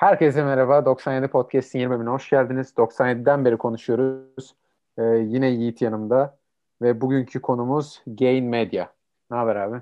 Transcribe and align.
Herkese 0.00 0.44
merhaba. 0.44 0.84
97 0.84 1.28
Podcast'in 1.28 1.78
20 1.78 2.00
bine 2.00 2.08
hoş 2.08 2.30
geldiniz. 2.30 2.72
97'den 2.76 3.44
beri 3.44 3.56
konuşuyoruz. 3.56 4.54
Ee, 4.98 5.02
yine 5.02 5.50
Yiğit 5.50 5.82
yanımda. 5.82 6.38
Ve 6.82 7.00
bugünkü 7.00 7.40
konumuz 7.40 8.02
Gain 8.06 8.44
Media. 8.44 8.86
Ne 9.30 9.36
haber 9.36 9.56
abi? 9.56 9.80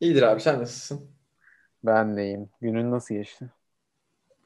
İyidir 0.00 0.22
abi 0.22 0.40
sen 0.40 0.60
nasılsın? 0.60 1.06
Ben 1.84 2.16
deyim. 2.16 2.48
Günün 2.60 2.90
nasıl 2.90 3.14
geçti? 3.14 3.50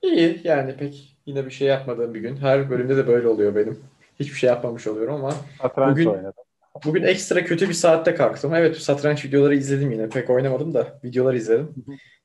İyi 0.02 0.40
yani 0.44 0.76
pek 0.76 1.16
yine 1.26 1.46
bir 1.46 1.50
şey 1.50 1.68
yapmadığım 1.68 2.14
bir 2.14 2.20
gün. 2.20 2.36
Her 2.36 2.70
bölümde 2.70 2.96
de 2.96 3.06
böyle 3.06 3.28
oluyor 3.28 3.54
benim. 3.54 3.80
Hiçbir 4.20 4.36
şey 4.36 4.48
yapmamış 4.48 4.86
oluyorum 4.86 5.14
ama 5.14 5.34
Satranç 5.62 5.92
bugün, 5.92 6.06
oynadım. 6.06 6.44
Bugün 6.84 7.02
ekstra 7.02 7.44
kötü 7.44 7.68
bir 7.68 7.74
saatte 7.74 8.14
kalktım. 8.14 8.54
Evet 8.54 8.76
satranç 8.76 9.24
videoları 9.24 9.56
izledim 9.56 9.90
yine. 9.90 10.08
Pek 10.08 10.30
oynamadım 10.30 10.74
da 10.74 11.00
videolar 11.04 11.34
izledim. 11.34 11.74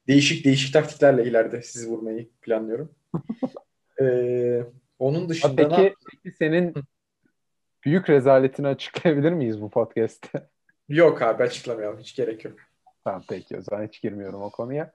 Değişik 0.07 0.45
değişik 0.45 0.73
taktiklerle 0.73 1.23
ileride 1.23 1.61
sizi 1.61 1.89
vurmayı 1.89 2.29
planlıyorum. 2.41 2.91
ee, 4.01 4.63
onun 4.99 5.29
dışında... 5.29 5.69
Peki, 5.69 5.95
peki 6.11 6.35
senin 6.37 6.73
büyük 7.85 8.09
rezaletini 8.09 8.67
açıklayabilir 8.67 9.31
miyiz 9.31 9.61
bu 9.61 9.69
podcast'te? 9.69 10.49
Yok 10.89 11.21
abi 11.21 11.43
açıklamayalım. 11.43 11.99
Hiç 11.99 12.15
gerek 12.15 12.45
yok. 12.45 12.55
Tamam 13.03 13.23
peki 13.29 13.57
o 13.57 13.61
zaman 13.61 13.87
hiç 13.87 14.01
girmiyorum 14.01 14.41
o 14.41 14.49
konuya. 14.49 14.93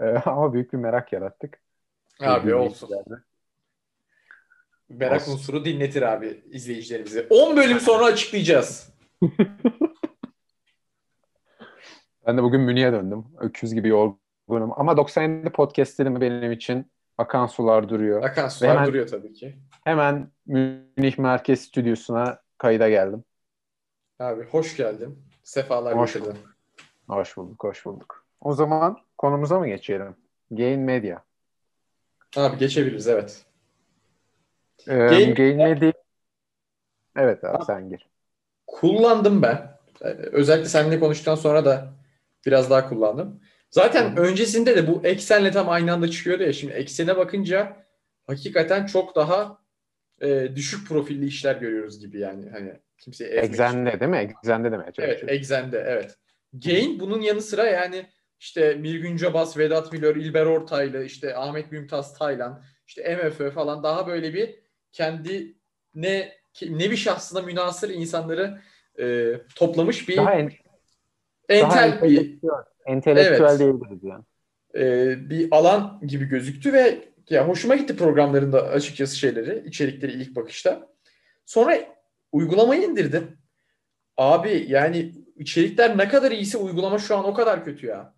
Ee, 0.00 0.04
ama 0.24 0.52
büyük 0.52 0.72
bir 0.72 0.78
merak 0.78 1.12
yarattık. 1.12 1.60
Abi 2.20 2.54
olsun. 2.54 2.90
Merak 4.88 5.20
olsun. 5.20 5.32
unsuru 5.32 5.64
dinletir 5.64 6.02
abi 6.02 6.42
izleyicilerimizi. 6.50 7.26
10 7.30 7.56
bölüm 7.56 7.80
sonra 7.80 8.04
açıklayacağız. 8.04 8.93
Ben 12.26 12.38
de 12.38 12.42
bugün 12.42 12.60
Münih'e 12.60 12.92
döndüm. 12.92 13.24
Öküz 13.38 13.74
gibi 13.74 13.88
yorgunum. 13.88 14.72
Ama 14.76 14.96
97 14.96 15.50
podcastlerim 15.50 16.20
benim 16.20 16.52
için 16.52 16.90
akan 17.18 17.46
sular 17.46 17.88
duruyor. 17.88 18.22
Akan 18.22 18.48
sular 18.48 18.70
hemen, 18.70 18.86
duruyor 18.86 19.06
tabii 19.06 19.32
ki. 19.32 19.58
Hemen 19.84 20.30
Münih 20.46 21.18
Merkez 21.18 21.60
Stüdyosu'na 21.60 22.38
kayda 22.58 22.88
geldim. 22.88 23.24
Abi 24.18 24.44
hoş 24.44 24.76
geldin. 24.76 25.18
Sefalar 25.42 25.98
hoş 25.98 26.12
getirdin. 26.12 26.38
Hoş 27.08 27.36
bulduk, 27.36 27.64
hoş 27.64 27.86
bulduk. 27.86 28.24
O 28.40 28.52
zaman 28.52 28.98
konumuza 29.18 29.58
mı 29.58 29.68
geçelim? 29.68 30.16
Gain 30.50 30.80
Media. 30.80 31.18
Abi 32.36 32.58
geçebiliriz 32.58 33.08
evet. 33.08 33.44
Ee, 34.88 34.96
Gain, 34.96 35.34
Gain 35.34 35.56
Media 35.56 35.92
Evet 37.16 37.44
abi, 37.44 37.56
abi 37.56 37.64
sen 37.64 37.88
gir. 37.88 38.08
Kullandım 38.84 39.42
ben. 39.42 39.78
Özellikle 40.32 40.68
seninle 40.68 41.00
konuştuktan 41.00 41.34
sonra 41.34 41.64
da 41.64 41.94
biraz 42.46 42.70
daha 42.70 42.88
kullandım. 42.88 43.40
Zaten 43.70 44.16
Hı. 44.16 44.20
öncesinde 44.20 44.76
de 44.76 44.86
bu 44.88 45.00
eksenle 45.04 45.50
tam 45.50 45.68
aynı 45.68 45.92
anda 45.92 46.08
çıkıyordu 46.08 46.42
ya. 46.42 46.52
Şimdi 46.52 46.72
eksene 46.72 47.16
bakınca 47.16 47.76
hakikaten 48.26 48.86
çok 48.86 49.16
daha 49.16 49.58
e, 50.22 50.56
düşük 50.56 50.88
profilli 50.88 51.26
işler 51.26 51.56
görüyoruz 51.56 52.00
gibi 52.00 52.20
yani. 52.20 52.50
Hani 52.50 52.72
kimseye 52.98 53.30
Exende 53.30 54.00
değil 54.00 54.10
mi? 54.10 54.34
Exende 54.42 54.72
demeye 54.72 54.92
Evet, 54.98 55.24
Exende 55.26 55.84
evet. 55.86 56.18
Gain 56.52 57.00
bunun 57.00 57.20
yanı 57.20 57.42
sıra 57.42 57.66
yani 57.66 58.06
işte 58.40 58.74
Mirgün 58.74 59.16
Cabas, 59.16 59.58
Vedat 59.58 59.92
Milor, 59.92 60.16
İlber 60.16 60.46
Ortaylı, 60.46 61.04
işte 61.04 61.36
Ahmet 61.36 61.72
Mümtaz 61.72 62.18
Taylan, 62.18 62.62
işte 62.86 63.16
MFÖ 63.16 63.50
falan 63.50 63.82
daha 63.82 64.06
böyle 64.06 64.34
bir 64.34 64.54
kendi 64.92 65.54
ne 65.94 66.32
nevi 66.62 66.96
şahsına 66.96 67.40
münasır 67.42 67.90
insanları 67.90 68.60
e, 68.98 69.34
toplamış 69.54 70.08
bir 70.08 70.16
daha 70.16 70.34
en, 70.34 70.50
entel 71.48 71.92
daha 71.92 72.02
bir 72.02 72.38
entelektüel 72.86 73.48
evet, 73.48 73.58
diyebiliriz 73.58 74.04
yani. 74.04 74.24
E, 74.74 75.30
bir 75.30 75.48
alan 75.50 76.00
gibi 76.06 76.24
gözüktü 76.24 76.72
ve 76.72 77.08
ya 77.30 77.48
hoşuma 77.48 77.76
gitti 77.76 77.96
programlarında 77.96 78.62
açıkçası 78.62 79.16
şeyleri, 79.16 79.68
içerikleri 79.68 80.12
ilk 80.12 80.36
bakışta. 80.36 80.88
Sonra 81.46 81.78
uygulamayı 82.32 82.82
indirdim. 82.82 83.38
Abi 84.16 84.66
yani 84.68 85.12
içerikler 85.36 85.98
ne 85.98 86.08
kadar 86.08 86.32
iyiyse 86.32 86.58
uygulama 86.58 86.98
şu 86.98 87.16
an 87.16 87.24
o 87.24 87.34
kadar 87.34 87.64
kötü 87.64 87.86
ya. 87.86 88.14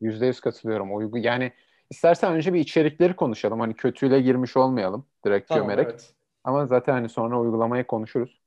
Yüzde 0.00 0.26
yüz 0.26 0.40
katılıyorum. 0.40 0.96
Uygu 0.96 1.18
yani 1.18 1.52
istersen 1.90 2.32
önce 2.32 2.52
bir 2.52 2.60
içerikleri 2.60 3.16
konuşalım. 3.16 3.60
Hani 3.60 3.74
kötüyle 3.74 4.20
girmiş 4.20 4.56
olmayalım 4.56 5.06
direkt 5.24 5.48
tamam, 5.48 5.68
gömerek. 5.68 5.86
Evet. 5.90 6.14
Ama 6.44 6.66
zaten 6.66 6.92
hani 6.92 7.08
sonra 7.08 7.40
uygulamayı 7.40 7.84
konuşuruz. 7.84 8.41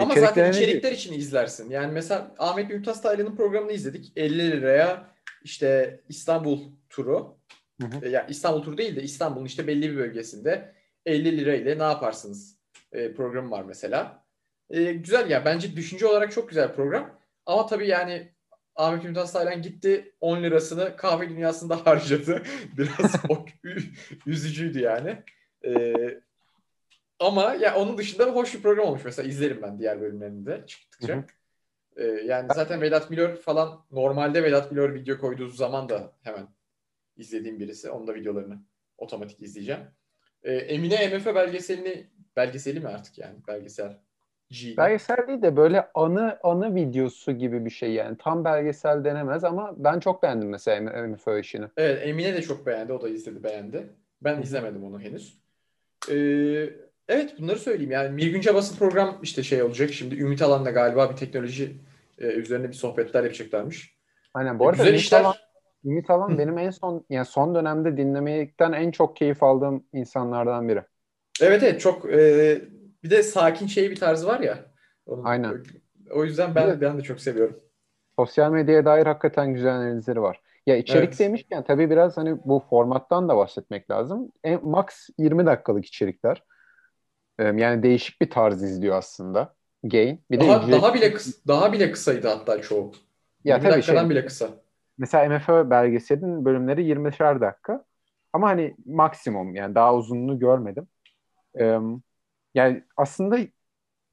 Ama 0.00 0.14
zaten 0.14 0.52
içerikler 0.52 0.92
için 0.92 1.12
izlersin. 1.12 1.70
Yani 1.70 1.92
mesela 1.92 2.34
Ahmet 2.38 2.70
Mümtaz 2.70 3.02
Taylan'ın 3.02 3.36
programını 3.36 3.72
izledik. 3.72 4.12
50 4.16 4.50
liraya 4.50 5.14
işte 5.44 6.00
İstanbul 6.08 6.60
turu. 6.88 7.36
Hı 7.80 7.86
hı. 7.86 8.08
Ya 8.08 8.26
İstanbul 8.26 8.62
turu 8.62 8.78
değil 8.78 8.96
de 8.96 9.02
İstanbul'un 9.02 9.44
işte 9.44 9.66
belli 9.66 9.90
bir 9.90 9.96
bölgesinde 9.96 10.74
50 11.06 11.38
lirayla 11.38 11.74
ne 11.74 11.82
yaparsınız 11.82 12.58
e, 12.92 13.14
programı 13.14 13.50
var 13.50 13.62
mesela. 13.62 14.24
E, 14.70 14.92
güzel 14.92 15.30
ya 15.30 15.44
bence 15.44 15.76
düşünce 15.76 16.06
olarak 16.06 16.32
çok 16.32 16.48
güzel 16.48 16.74
program. 16.74 17.18
Ama 17.46 17.66
tabii 17.66 17.88
yani 17.88 18.32
Ahmet 18.76 19.04
Mümtaz 19.04 19.32
Taylan 19.32 19.62
gitti 19.62 20.14
10 20.20 20.42
lirasını 20.42 20.96
kahve 20.96 21.28
dünyasında 21.28 21.76
harcadı. 21.86 22.42
Biraz 22.78 23.12
üzücüydü 24.26 24.80
yani. 24.80 25.22
E, 25.64 25.94
ama 27.22 27.54
ya 27.54 27.76
onun 27.76 27.98
dışında 27.98 28.24
hoş 28.24 28.54
bir 28.54 28.62
program 28.62 28.86
olmuş. 28.86 29.04
Mesela 29.04 29.28
izlerim 29.28 29.62
ben 29.62 29.78
diğer 29.78 30.00
bölümlerini 30.00 30.46
de 30.46 30.64
çıktıkça. 30.66 31.14
Hı 31.14 31.18
hı. 31.18 31.24
Ee, 31.96 32.04
yani 32.04 32.48
zaten 32.54 32.80
Vedat 32.80 33.10
Milor 33.10 33.36
falan 33.36 33.84
normalde 33.90 34.42
Vedat 34.42 34.72
Milor 34.72 34.94
video 34.94 35.18
koyduğu 35.18 35.48
zaman 35.48 35.88
da 35.88 36.12
hemen 36.22 36.48
izlediğim 37.16 37.60
birisi. 37.60 37.90
Onun 37.90 38.06
da 38.06 38.14
videolarını 38.14 38.58
otomatik 38.98 39.42
izleyeceğim. 39.42 39.80
Ee, 40.42 40.52
Emine 40.52 41.08
MF 41.08 41.26
belgeselini 41.26 42.06
belgeseli 42.36 42.80
mi 42.80 42.88
artık 42.88 43.18
yani 43.18 43.36
belgesel 43.48 43.98
G. 44.50 44.76
Belgesel 44.76 45.28
değil 45.28 45.42
de 45.42 45.56
böyle 45.56 45.88
anı 45.94 46.38
anı 46.42 46.74
videosu 46.74 47.32
gibi 47.32 47.64
bir 47.64 47.70
şey 47.70 47.92
yani. 47.92 48.16
Tam 48.18 48.44
belgesel 48.44 49.04
denemez 49.04 49.44
ama 49.44 49.74
ben 49.76 50.00
çok 50.00 50.22
beğendim 50.22 50.48
mesela 50.48 51.06
MF 51.06 51.40
işini. 51.40 51.66
Evet 51.76 52.06
Emine 52.06 52.34
de 52.34 52.42
çok 52.42 52.66
beğendi. 52.66 52.92
O 52.92 53.02
da 53.02 53.08
izledi 53.08 53.44
beğendi. 53.44 53.90
Ben 54.22 54.42
izlemedim 54.42 54.84
onu 54.84 55.00
henüz. 55.00 55.42
Ee, 56.10 56.70
evet 57.12 57.34
bunları 57.38 57.58
söyleyeyim. 57.58 57.90
Yani 57.90 58.10
Mirgün 58.10 58.40
Cabas'ın 58.40 58.76
program 58.76 59.18
işte 59.22 59.42
şey 59.42 59.62
olacak. 59.62 59.90
Şimdi 59.92 60.14
Ümit 60.20 60.42
Alan'la 60.42 60.70
galiba 60.70 61.10
bir 61.10 61.16
teknoloji 61.16 61.76
e, 62.18 62.26
üzerine 62.26 62.68
bir 62.68 62.72
sohbetler 62.72 63.22
yapacaklarmış. 63.22 63.96
Aynen 64.34 64.58
bu 64.58 64.64
e, 64.64 64.66
arada 64.66 64.76
güzel 64.76 64.88
Ümit 64.88 65.00
işler... 65.00 65.20
Alan, 65.20 65.34
Ümit 65.84 66.10
Alan 66.10 66.38
benim 66.38 66.58
en 66.58 66.70
son 66.70 67.04
yani 67.10 67.26
son 67.26 67.54
dönemde 67.54 67.96
dinlemekten 67.96 68.72
en 68.72 68.90
çok 68.90 69.16
keyif 69.16 69.42
aldığım 69.42 69.84
insanlardan 69.92 70.68
biri. 70.68 70.82
Evet 71.40 71.62
evet 71.62 71.80
çok 71.80 72.10
e, 72.10 72.60
bir 73.04 73.10
de 73.10 73.22
sakin 73.22 73.66
şey 73.66 73.90
bir 73.90 73.96
tarzı 73.96 74.26
var 74.26 74.40
ya. 74.40 74.58
Onun, 75.06 75.24
Aynen. 75.24 75.64
O 76.10 76.24
yüzden 76.24 76.54
ben, 76.54 76.80
ben 76.80 76.98
de 76.98 77.02
çok 77.02 77.20
seviyorum. 77.20 77.60
Sosyal 78.16 78.52
medyaya 78.52 78.84
dair 78.84 79.06
hakikaten 79.06 79.54
güzel 79.54 79.74
analizleri 79.74 80.22
var. 80.22 80.40
Ya 80.66 80.76
içerik 80.76 81.08
evet. 81.08 81.18
demişken 81.18 81.64
tabii 81.64 81.90
biraz 81.90 82.16
hani 82.16 82.36
bu 82.44 82.62
formattan 82.70 83.28
da 83.28 83.36
bahsetmek 83.36 83.90
lazım. 83.90 84.32
En, 84.44 84.68
max 84.68 85.08
20 85.18 85.46
dakikalık 85.46 85.86
içerikler. 85.86 86.42
Yani 87.38 87.82
değişik 87.82 88.20
bir 88.20 88.30
tarz 88.30 88.62
izliyor 88.62 88.96
aslında. 88.96 89.54
Gain. 89.84 90.24
Bir 90.30 90.40
daha, 90.40 90.68
de 90.68 90.72
daha 90.72 90.94
bile 90.94 91.12
kısa, 91.12 91.32
daha 91.48 91.72
bile 91.72 91.92
kısaydı 91.92 92.28
hatta 92.28 92.62
çoğu. 92.62 92.92
Ya 93.44 93.56
20 93.56 93.70
dakikadan 93.70 94.00
şey, 94.00 94.10
bile 94.10 94.26
kısa. 94.26 94.48
Mesela 94.98 95.38
MFÖ 95.38 95.70
belgeselin 95.70 96.44
bölümleri 96.44 96.82
20'şer 96.82 97.40
dakika. 97.40 97.84
Ama 98.32 98.48
hani 98.48 98.76
maksimum 98.86 99.54
yani 99.54 99.74
daha 99.74 99.94
uzunluğunu 99.94 100.38
görmedim. 100.38 100.88
Ee, 101.60 101.78
yani 102.54 102.84
aslında 102.96 103.38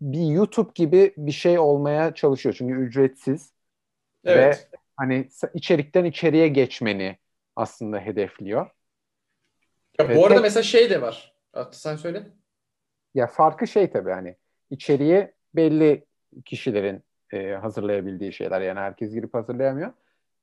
bir 0.01 0.25
YouTube 0.25 0.71
gibi 0.75 1.13
bir 1.17 1.31
şey 1.31 1.59
olmaya 1.59 2.13
çalışıyor. 2.13 2.55
Çünkü 2.57 2.73
ücretsiz. 2.73 3.53
Evet. 4.25 4.69
Ve 4.73 4.77
hani 4.97 5.29
içerikten 5.53 6.05
içeriye 6.05 6.47
geçmeni 6.47 7.17
aslında 7.55 7.99
hedefliyor. 7.99 8.69
Ya 9.99 10.15
bu 10.15 10.25
arada 10.25 10.41
mesela 10.41 10.63
şey 10.63 10.89
de 10.89 11.01
var. 11.01 11.35
Sen 11.71 11.95
söyle. 11.95 12.23
Ya 13.15 13.27
farkı 13.27 13.67
şey 13.67 13.89
tabii 13.89 14.11
hani 14.11 14.35
içeriye 14.69 15.33
belli 15.55 16.05
kişilerin 16.45 17.03
e, 17.33 17.51
hazırlayabildiği 17.51 18.33
şeyler 18.33 18.61
yani 18.61 18.79
herkes 18.79 19.13
girip 19.13 19.33
hazırlayamıyor. 19.33 19.93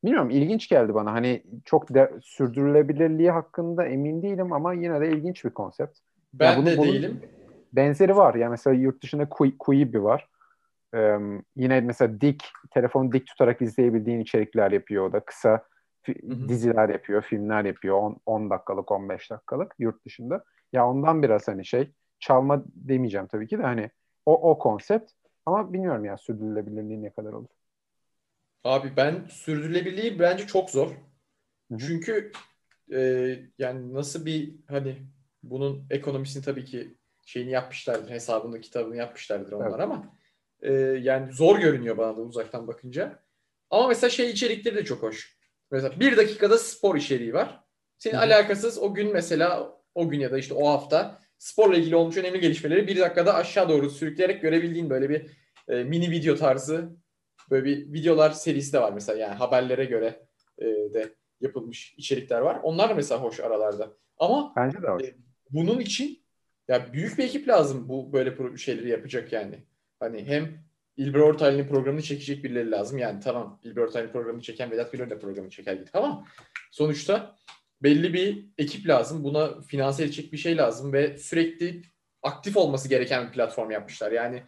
Bilmiyorum 0.05 0.31
ilginç 0.31 0.69
geldi 0.69 0.95
bana 0.95 1.13
hani 1.13 1.43
çok 1.65 1.95
de, 1.95 2.13
sürdürülebilirliği 2.23 3.31
hakkında 3.31 3.87
emin 3.87 4.23
değilim 4.23 4.53
ama 4.53 4.75
yine 4.75 5.01
de 5.01 5.09
ilginç 5.09 5.45
bir 5.45 5.51
konsept. 5.51 5.99
Ben 6.35 6.47
yani 6.47 6.57
bunu, 6.57 6.67
de 6.67 6.83
değilim. 6.83 7.21
Benzeri 7.73 8.17
var 8.17 8.35
yani 8.35 8.51
mesela 8.51 8.77
yurt 8.77 9.03
dışında 9.03 9.29
Quibi 9.59 10.05
var. 10.05 10.29
Ee, 10.95 11.19
yine 11.57 11.81
mesela 11.81 12.21
dik, 12.21 12.45
telefonu 12.75 13.13
dik 13.13 13.27
tutarak 13.27 13.63
izleyebildiğin 13.63 14.21
içerikler 14.21 14.71
yapıyor 14.71 15.05
o 15.09 15.13
da. 15.13 15.21
Kısa 15.21 15.65
fi- 16.07 16.49
diziler 16.49 16.89
yapıyor, 16.89 17.23
filmler 17.23 17.65
yapıyor. 17.65 17.97
10, 17.97 18.21
10 18.27 18.51
dakikalık, 18.51 18.93
15 18.93 19.31
dakikalık 19.31 19.75
yurt 19.79 20.05
dışında. 20.05 20.45
Ya 20.73 20.89
ondan 20.89 21.23
biraz 21.23 21.49
hani 21.49 21.67
şey 21.67 21.93
çalma 22.21 22.65
demeyeceğim 22.75 23.27
tabii 23.27 23.47
ki 23.47 23.59
de 23.59 23.63
hani 23.63 23.91
o, 24.27 24.51
o 24.51 24.59
konsept 24.59 25.13
ama 25.47 25.73
bilmiyorum 25.73 26.05
ya 26.05 26.17
sürdürülebilirliği 26.17 27.03
ne 27.03 27.11
kadar 27.11 27.33
olur. 27.33 27.49
Abi 28.65 28.97
ben 28.97 29.27
sürdürülebilirliği 29.31 30.19
bence 30.19 30.47
çok 30.47 30.71
zor. 30.71 30.91
Hı-hı. 30.91 31.79
Çünkü 31.79 32.33
e, 32.93 33.01
yani 33.59 33.95
nasıl 33.95 34.27
bir 34.27 34.55
hani 34.69 34.97
bunun 35.43 35.87
ekonomisini 35.91 36.45
tabii 36.45 36.65
ki 36.65 36.95
şeyini 37.27 37.51
yapmışlardır. 37.51 38.11
Hesabını, 38.11 38.61
kitabını 38.61 38.97
yapmışlardır 38.97 39.53
onlar 39.53 39.71
evet. 39.71 39.81
ama 39.81 40.13
e, 40.63 40.73
yani 40.83 41.33
zor 41.33 41.59
görünüyor 41.59 41.97
bana 41.99 42.17
da 42.17 42.21
uzaktan 42.21 42.69
bakınca. 42.69 43.23
Ama 43.71 43.89
mesela 43.89 44.11
şey 44.11 44.31
içerikleri 44.31 44.77
de 44.77 44.85
çok 44.85 45.03
hoş. 45.03 45.37
Mesela 45.71 46.01
bir 46.01 46.17
dakikada 46.17 46.59
spor 46.59 46.97
içeriği 46.97 47.35
var. 47.35 47.65
Senin 47.99 48.15
Hı-hı. 48.15 48.25
alakasız 48.25 48.79
o 48.79 48.95
gün 48.95 49.13
mesela 49.13 49.77
o 49.95 50.09
gün 50.09 50.21
ya 50.21 50.33
da 50.33 50.39
işte 50.39 50.55
o 50.55 50.69
hafta 50.69 51.19
sporla 51.39 51.77
ilgili 51.77 51.97
olmuş 51.97 52.17
önemli 52.17 52.41
gelişmeleri 52.41 52.87
bir 52.87 53.01
dakikada 53.01 53.35
aşağı 53.35 53.69
doğru 53.69 53.91
sürükleyerek 53.91 54.43
görebildiğin 54.43 54.91
böyle 54.91 55.11
bir 55.11 55.27
e, 55.69 55.85
mini 55.85 56.11
video 56.11 56.37
tarzı 56.37 56.97
böyle 57.51 57.65
bir 57.65 57.93
videolar 57.93 58.31
serisi 58.31 58.73
de 58.73 58.81
var 58.81 58.93
mesela 58.93 59.19
yani 59.19 59.35
haberlere 59.35 59.85
göre 59.85 60.27
e, 60.59 60.65
de 60.67 61.15
yapılmış 61.41 61.95
içerikler 61.97 62.41
var. 62.41 62.61
Onlar 62.63 62.95
mesela 62.95 63.23
hoş 63.23 63.41
aralarda. 63.41 63.97
Ama 64.19 64.53
Bence 64.57 64.83
de 64.83 64.89
hoş. 64.89 65.03
E, 65.03 65.15
bunun 65.51 65.81
için 65.81 66.23
ya 66.69 66.93
büyük 66.93 67.19
bir 67.19 67.25
ekip 67.25 67.49
lazım 67.49 67.89
bu 67.89 68.13
böyle 68.13 68.57
şeyleri 68.57 68.89
yapacak 68.89 69.33
yani. 69.33 69.65
Hani 70.01 70.25
hem 70.25 70.67
İlber 70.97 71.21
Ortaylı'nın 71.21 71.69
programını 71.69 72.03
çekecek 72.03 72.45
birileri 72.45 72.71
lazım. 72.71 72.99
Yani 72.99 73.21
tamam 73.21 73.61
İlber 73.63 73.83
Ortaylı'nın 73.83 74.13
programını 74.13 74.43
çeken 74.43 74.71
Vedat 74.71 74.93
Milor 74.93 75.11
da 75.11 75.19
programını 75.19 75.51
çeker 75.51 75.75
git 75.75 75.95
ama 75.95 76.25
sonuçta 76.71 77.37
belli 77.83 78.15
bir 78.15 78.47
ekip 78.59 78.89
lazım. 78.89 79.25
Buna 79.25 79.61
finanse 79.61 80.05
edecek 80.05 80.33
bir 80.33 80.39
şey 80.39 80.57
lazım 80.57 80.93
ve 80.93 81.19
sürekli 81.19 81.83
aktif 82.23 82.57
olması 82.57 82.89
gereken 82.89 83.27
bir 83.27 83.33
platform 83.33 83.71
yapmışlar. 83.71 84.13
Yani 84.13 84.43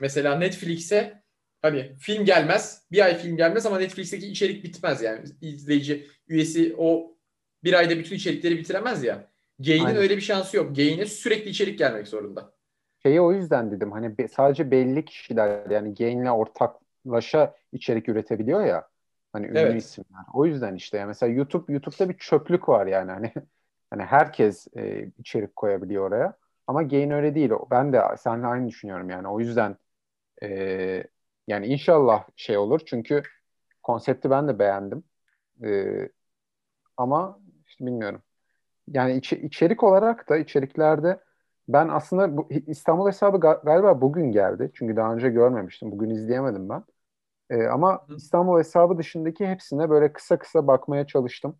mesela 0.00 0.38
Netflix'e 0.38 1.22
hani 1.62 1.96
film 1.98 2.24
gelmez, 2.24 2.86
bir 2.92 3.04
ay 3.04 3.18
film 3.18 3.36
gelmez 3.36 3.66
ama 3.66 3.78
Netflix'teki 3.78 4.26
içerik 4.26 4.64
bitmez 4.64 5.02
yani. 5.02 5.24
izleyici 5.40 6.06
üyesi 6.28 6.74
o 6.78 7.16
bir 7.64 7.72
ayda 7.72 7.98
bütün 7.98 8.16
içerikleri 8.16 8.58
bitiremez 8.58 9.04
ya. 9.04 9.30
Gain'in 9.58 9.96
öyle 9.96 10.16
bir 10.16 10.22
şansı 10.22 10.56
yok. 10.56 10.76
Gain'e 10.76 11.06
sürekli 11.06 11.50
içerik 11.50 11.78
gelmek 11.78 12.08
zorunda. 12.08 12.54
Şeyi 13.02 13.20
o 13.20 13.32
yüzden 13.32 13.70
dedim 13.70 13.92
hani 13.92 14.18
be, 14.18 14.28
sadece 14.28 14.70
belli 14.70 15.04
kişiler 15.04 15.70
yani 15.70 15.94
Gain'le 15.94 16.30
ortaklaşa 16.30 17.54
içerik 17.72 18.08
üretebiliyor 18.08 18.64
ya. 18.64 18.88
Hani 19.34 19.46
ünlü 19.46 19.58
evet. 19.58 19.82
isimler. 19.82 20.24
O 20.34 20.46
yüzden 20.46 20.74
işte 20.74 20.98
ya 20.98 21.06
mesela 21.06 21.32
YouTube 21.32 21.72
YouTube'da 21.72 22.08
bir 22.08 22.18
çöplük 22.18 22.68
var 22.68 22.86
yani 22.86 23.10
hani 23.12 23.32
hani 23.90 24.02
herkes 24.02 24.66
e, 24.76 25.10
içerik 25.18 25.56
koyabiliyor 25.56 26.08
oraya. 26.08 26.36
Ama 26.66 26.82
Gain 26.82 27.10
öyle 27.10 27.34
değil. 27.34 27.50
Ben 27.70 27.92
de 27.92 28.02
seninle 28.18 28.46
aynı 28.46 28.68
düşünüyorum 28.68 29.10
yani. 29.10 29.28
O 29.28 29.40
yüzden 29.40 29.76
e, 30.42 30.48
yani 31.46 31.66
inşallah 31.66 32.24
şey 32.36 32.58
olur. 32.58 32.80
Çünkü 32.86 33.22
konsepti 33.82 34.30
ben 34.30 34.48
de 34.48 34.58
beğendim. 34.58 35.04
E, 35.64 35.98
ama 36.96 37.40
işte 37.66 37.86
bilmiyorum. 37.86 38.22
Yani 38.88 39.16
iç, 39.16 39.32
içerik 39.32 39.82
olarak 39.82 40.28
da 40.28 40.36
içeriklerde 40.36 41.20
ben 41.68 41.88
aslında 41.88 42.36
bu, 42.36 42.48
İstanbul 42.66 43.08
hesabı 43.08 43.40
galiba 43.40 44.00
bugün 44.00 44.32
geldi. 44.32 44.70
Çünkü 44.74 44.96
daha 44.96 45.14
önce 45.14 45.28
görmemiştim. 45.30 45.92
Bugün 45.92 46.10
izleyemedim 46.10 46.68
ben. 46.68 46.84
E, 47.50 47.66
ama 47.66 48.06
İstanbul 48.16 48.58
hesabı 48.58 48.98
dışındaki 48.98 49.46
hepsine 49.46 49.90
böyle 49.90 50.12
kısa 50.12 50.38
kısa 50.38 50.66
bakmaya 50.66 51.06
çalıştım. 51.06 51.56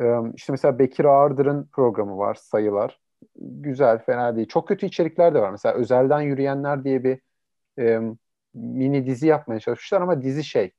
E, 0.00 0.04
işte 0.34 0.52
mesela 0.52 0.78
Bekir 0.78 1.04
Ağırdır'ın 1.04 1.68
programı 1.72 2.18
var, 2.18 2.34
sayılar. 2.34 3.00
Güzel, 3.36 3.98
fena 3.98 4.36
değil. 4.36 4.48
Çok 4.48 4.68
kötü 4.68 4.86
içerikler 4.86 5.34
de 5.34 5.40
var. 5.40 5.50
Mesela 5.50 5.74
Özelden 5.74 6.20
Yürüyenler 6.20 6.84
diye 6.84 7.04
bir 7.04 7.20
e, 7.78 8.00
mini 8.54 9.06
dizi 9.06 9.26
yapmaya 9.26 9.60
çalışmışlar 9.60 10.00
ama 10.00 10.22
dizi 10.22 10.44
şey. 10.44 10.72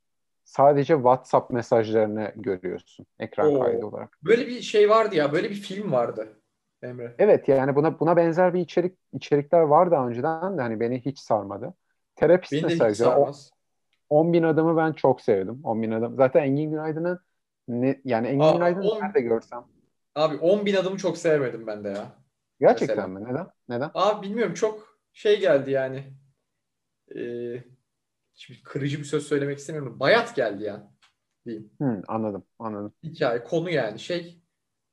Sadece 0.44 0.94
WhatsApp 0.94 1.52
mesajlarını 1.52 2.32
görüyorsun 2.36 3.06
ekran 3.20 3.56
Oo. 3.56 3.60
kaydı 3.60 3.86
olarak. 3.86 4.18
Böyle 4.24 4.48
bir 4.48 4.62
şey 4.62 4.90
vardı 4.90 5.16
ya, 5.16 5.32
böyle 5.32 5.50
bir 5.50 5.56
film 5.56 5.92
vardı. 5.92 6.28
Emre. 6.82 7.16
Evet 7.20 7.48
yani 7.48 7.76
buna 7.76 8.00
buna 8.00 8.18
benzer 8.18 8.54
bir 8.54 8.60
içerik 8.60 8.98
içerikler 9.14 9.60
var 9.60 9.92
daha 9.92 10.08
önceden 10.08 10.58
de 10.58 10.62
hani 10.62 10.80
beni 10.80 11.06
hiç 11.06 11.20
sarmadı. 11.20 11.74
Terapist 12.16 12.54
beni 12.54 12.62
mesela 12.62 12.90
hiç 12.90 12.98
sarmaz. 12.98 13.52
10 14.10 14.34
bin 14.34 14.44
adamı 14.44 14.78
ben 14.78 14.94
çok 14.94 15.22
sevdim. 15.22 15.60
10 15.64 15.82
bin 15.82 15.92
adam. 15.92 16.16
Zaten 16.16 16.44
Engin 16.44 16.72
Günaydın'ı 16.72 17.20
ne, 17.68 18.02
yani 18.06 18.28
Engin 18.28 18.54
Günaydın'ı 18.54 19.00
nerede 19.02 19.22
görsem. 19.22 19.66
Abi 20.16 20.38
10 20.38 20.66
bin 20.66 20.76
adamı 20.76 20.98
çok 20.98 21.18
sevmedim 21.18 21.68
ben 21.68 21.84
de 21.84 21.90
ya. 21.90 22.12
Gerçekten 22.60 23.10
mesela. 23.10 23.32
mi? 23.32 23.34
Neden? 23.34 23.48
Neden? 23.70 23.92
Abi 23.94 24.28
bilmiyorum 24.28 24.54
çok 24.54 25.00
şey 25.14 25.40
geldi 25.40 25.72
yani. 25.72 26.14
Ee, 27.16 27.64
şimdi 28.34 28.64
kırıcı 28.64 29.00
bir 29.00 29.04
söz 29.04 29.28
söylemek 29.28 29.58
istemiyorum. 29.58 30.00
Bayat 30.00 30.36
geldi 30.36 30.64
ya. 30.64 30.92
Diyeyim. 31.46 31.72
Hı, 31.82 32.02
anladım. 32.08 32.44
Anladım. 32.60 32.94
Hikaye, 33.04 33.44
konu 33.44 33.70
yani 33.70 34.00
şey 34.00 34.42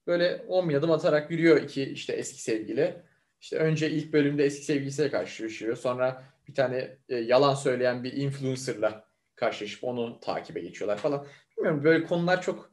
böyle 0.07 0.45
10 0.49 0.69
bin 0.69 0.75
adım 0.75 0.91
atarak 0.91 1.31
yürüyor 1.31 1.57
iki 1.57 1.83
işte 1.83 2.13
eski 2.13 2.43
sevgili. 2.43 3.03
İşte 3.41 3.57
önce 3.59 3.91
ilk 3.91 4.13
bölümde 4.13 4.45
eski 4.45 4.65
sevgilisiyle 4.65 5.11
karşılaşıyor. 5.11 5.77
Sonra 5.77 6.25
bir 6.49 6.55
tane 6.55 6.99
e, 7.09 7.17
yalan 7.17 7.55
söyleyen 7.55 8.05
bir 8.05 8.13
influencerla 8.13 9.05
karşılaşıp 9.35 9.85
onu 9.85 10.21
takibe 10.21 10.61
geçiyorlar 10.61 10.97
falan. 10.97 11.27
Bilmiyorum 11.57 11.85
böyle 11.85 12.05
konular 12.05 12.43
çok 12.43 12.71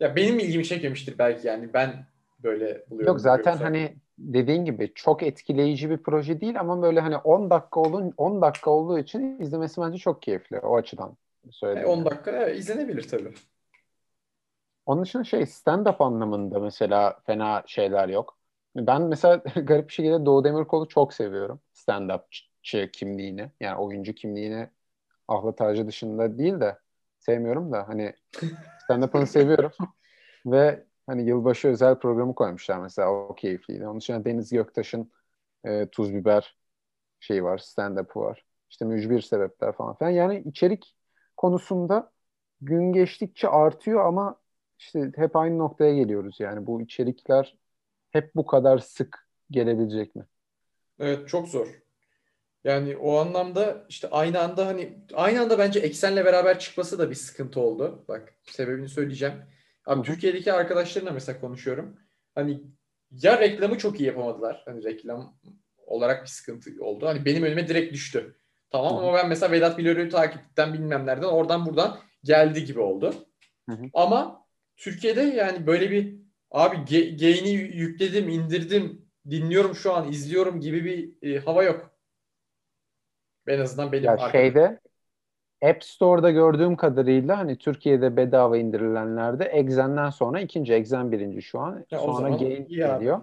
ya 0.00 0.16
benim 0.16 0.38
ilgimi 0.38 0.64
çekmemiştir 0.64 1.18
belki 1.18 1.46
yani 1.46 1.72
ben 1.72 2.06
böyle 2.42 2.84
buluyorum. 2.90 3.12
Yok 3.12 3.20
zaten 3.20 3.56
hani 3.56 3.96
dediğin 4.18 4.64
gibi 4.64 4.92
çok 4.94 5.22
etkileyici 5.22 5.90
bir 5.90 5.98
proje 5.98 6.40
değil 6.40 6.60
ama 6.60 6.82
böyle 6.82 7.00
hani 7.00 7.16
10 7.16 7.50
dakika 7.50 7.80
olun 7.80 8.14
10 8.16 8.42
dakika 8.42 8.70
olduğu 8.70 8.98
için 8.98 9.40
izlemesi 9.40 9.80
bence 9.80 9.98
çok 9.98 10.22
keyifli 10.22 10.58
o 10.58 10.76
açıdan 10.76 11.16
söyledim. 11.50 11.88
E 11.88 11.92
10 11.92 12.04
dakika 12.04 12.30
evet, 12.30 12.58
izlenebilir 12.58 13.08
tabii. 13.08 13.34
Onun 14.86 15.02
dışında 15.02 15.24
şey 15.24 15.40
stand-up 15.40 16.04
anlamında 16.04 16.60
mesela 16.60 17.20
fena 17.26 17.62
şeyler 17.66 18.08
yok. 18.08 18.38
Ben 18.76 19.02
mesela 19.02 19.36
garip 19.56 19.88
bir 19.88 19.92
şekilde 19.92 20.26
Doğu 20.26 20.44
Demirkol'u 20.44 20.88
çok 20.88 21.14
seviyorum. 21.14 21.60
Stand-upçı 22.62 22.90
kimliğini. 22.90 23.50
Yani 23.60 23.76
oyuncu 23.76 24.12
kimliğini 24.12 24.68
Ahlat 25.28 25.60
Ağacı 25.60 25.86
dışında 25.86 26.38
değil 26.38 26.60
de 26.60 26.78
sevmiyorum 27.18 27.72
da 27.72 27.88
hani 27.88 28.14
stand-up'ını 28.84 29.26
seviyorum. 29.26 29.72
Ve 30.46 30.84
hani 31.06 31.28
yılbaşı 31.28 31.68
özel 31.68 31.98
programı 31.98 32.34
koymuşlar 32.34 32.78
mesela 32.78 33.08
o 33.10 33.34
keyifliydi. 33.34 33.86
Onun 33.86 34.00
dışında 34.00 34.24
Deniz 34.24 34.50
Göktaş'ın 34.50 35.10
e, 35.64 35.86
Tuz 35.86 36.14
Biber 36.14 36.56
şeyi 37.20 37.44
var, 37.44 37.58
stand-up'ı 37.58 38.20
var. 38.20 38.44
İşte 38.70 38.84
mücbir 38.84 39.20
sebepler 39.20 39.72
falan 39.72 39.94
filan. 39.94 40.10
Yani 40.10 40.42
içerik 40.46 40.96
konusunda 41.36 42.12
gün 42.60 42.92
geçtikçe 42.92 43.48
artıyor 43.48 44.06
ama 44.06 44.40
işte 44.78 45.12
hep 45.16 45.36
aynı 45.36 45.58
noktaya 45.58 45.94
geliyoruz 45.94 46.40
yani. 46.40 46.66
Bu 46.66 46.82
içerikler 46.82 47.56
hep 48.10 48.34
bu 48.34 48.46
kadar 48.46 48.78
sık 48.78 49.28
gelebilecek 49.50 50.16
mi? 50.16 50.24
Evet 50.98 51.28
çok 51.28 51.48
zor. 51.48 51.81
Yani 52.64 52.96
o 52.96 53.16
anlamda 53.16 53.86
işte 53.88 54.10
aynı 54.10 54.40
anda 54.40 54.66
hani 54.66 54.98
aynı 55.14 55.40
anda 55.40 55.58
bence 55.58 55.80
eksenle 55.80 56.24
beraber 56.24 56.58
çıkması 56.58 56.98
da 56.98 57.10
bir 57.10 57.14
sıkıntı 57.14 57.60
oldu. 57.60 58.04
Bak 58.08 58.34
sebebini 58.42 58.88
söyleyeceğim. 58.88 59.34
Abi 59.86 59.96
Hı-hı. 59.96 60.04
Türkiye'deki 60.04 60.52
arkadaşlarımla 60.52 61.12
mesela 61.12 61.40
konuşuyorum. 61.40 61.98
Hani 62.34 62.62
ya 63.10 63.40
reklamı 63.40 63.78
çok 63.78 64.00
iyi 64.00 64.06
yapamadılar. 64.06 64.62
Hani 64.64 64.84
reklam 64.84 65.38
olarak 65.86 66.22
bir 66.22 66.28
sıkıntı 66.28 66.70
oldu. 66.80 67.06
Hani 67.06 67.24
benim 67.24 67.42
önüme 67.42 67.68
direkt 67.68 67.92
düştü. 67.92 68.36
Tamam 68.70 68.92
Hı-hı. 68.92 69.02
ama 69.02 69.14
ben 69.14 69.28
mesela 69.28 69.52
Vedat 69.52 69.78
Milor'u 69.78 70.08
takipten 70.08 70.74
bilmem 70.74 71.06
nereden 71.06 71.26
oradan 71.26 71.66
buradan 71.66 71.98
geldi 72.24 72.64
gibi 72.64 72.80
oldu. 72.80 73.14
Hı-hı. 73.68 73.84
Ama 73.94 74.46
Türkiye'de 74.76 75.20
yani 75.20 75.66
böyle 75.66 75.90
bir 75.90 76.16
abi 76.50 76.76
gain'i 77.16 77.50
yükledim, 77.50 78.28
indirdim, 78.28 79.08
dinliyorum 79.30 79.74
şu 79.74 79.92
an, 79.92 80.08
izliyorum 80.08 80.60
gibi 80.60 80.84
bir 80.84 81.28
e, 81.30 81.38
hava 81.38 81.64
yok. 81.64 81.91
En 83.46 83.60
azından 83.60 83.92
benim 83.92 84.04
ya 84.04 84.18
şeyde 84.32 84.80
App 85.62 85.84
Store'da 85.84 86.30
gördüğüm 86.30 86.76
kadarıyla 86.76 87.38
hani 87.38 87.58
Türkiye'de 87.58 88.16
bedava 88.16 88.56
indirilenlerde 88.58 89.44
Exen'den 89.44 90.10
sonra 90.10 90.40
ikinci 90.40 90.74
Exen 90.74 91.12
birinci 91.12 91.42
şu 91.42 91.60
an. 91.60 91.84
Ya 91.90 91.98
sonra 91.98 92.28
Gain 92.28 92.68
geliyor. 92.68 93.20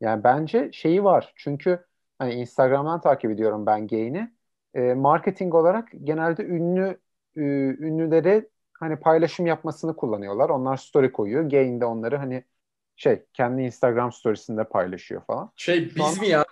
Yani 0.00 0.24
bence 0.24 0.70
şeyi 0.72 1.04
var. 1.04 1.32
Çünkü 1.36 1.84
hani 2.18 2.34
Instagram'dan 2.34 3.00
takip 3.00 3.30
ediyorum 3.30 3.66
ben 3.66 3.86
Gain'i. 3.86 4.32
E, 4.74 4.94
marketing 4.94 5.54
olarak 5.54 5.88
genelde 6.04 6.44
ünlü 6.44 7.00
e, 7.36 7.40
ünlüleri 7.86 8.48
hani 8.72 8.96
paylaşım 9.00 9.46
yapmasını 9.46 9.96
kullanıyorlar. 9.96 10.48
Onlar 10.50 10.76
story 10.76 11.12
koyuyor. 11.12 11.42
Gain 11.50 11.80
de 11.80 11.84
onları 11.84 12.16
hani 12.16 12.44
şey 12.96 13.22
kendi 13.32 13.62
Instagram 13.62 14.12
storiesinde 14.12 14.64
paylaşıyor 14.64 15.22
falan. 15.26 15.52
Şey 15.56 15.94
biz 15.96 16.20
mi 16.20 16.28
ya? 16.28 16.44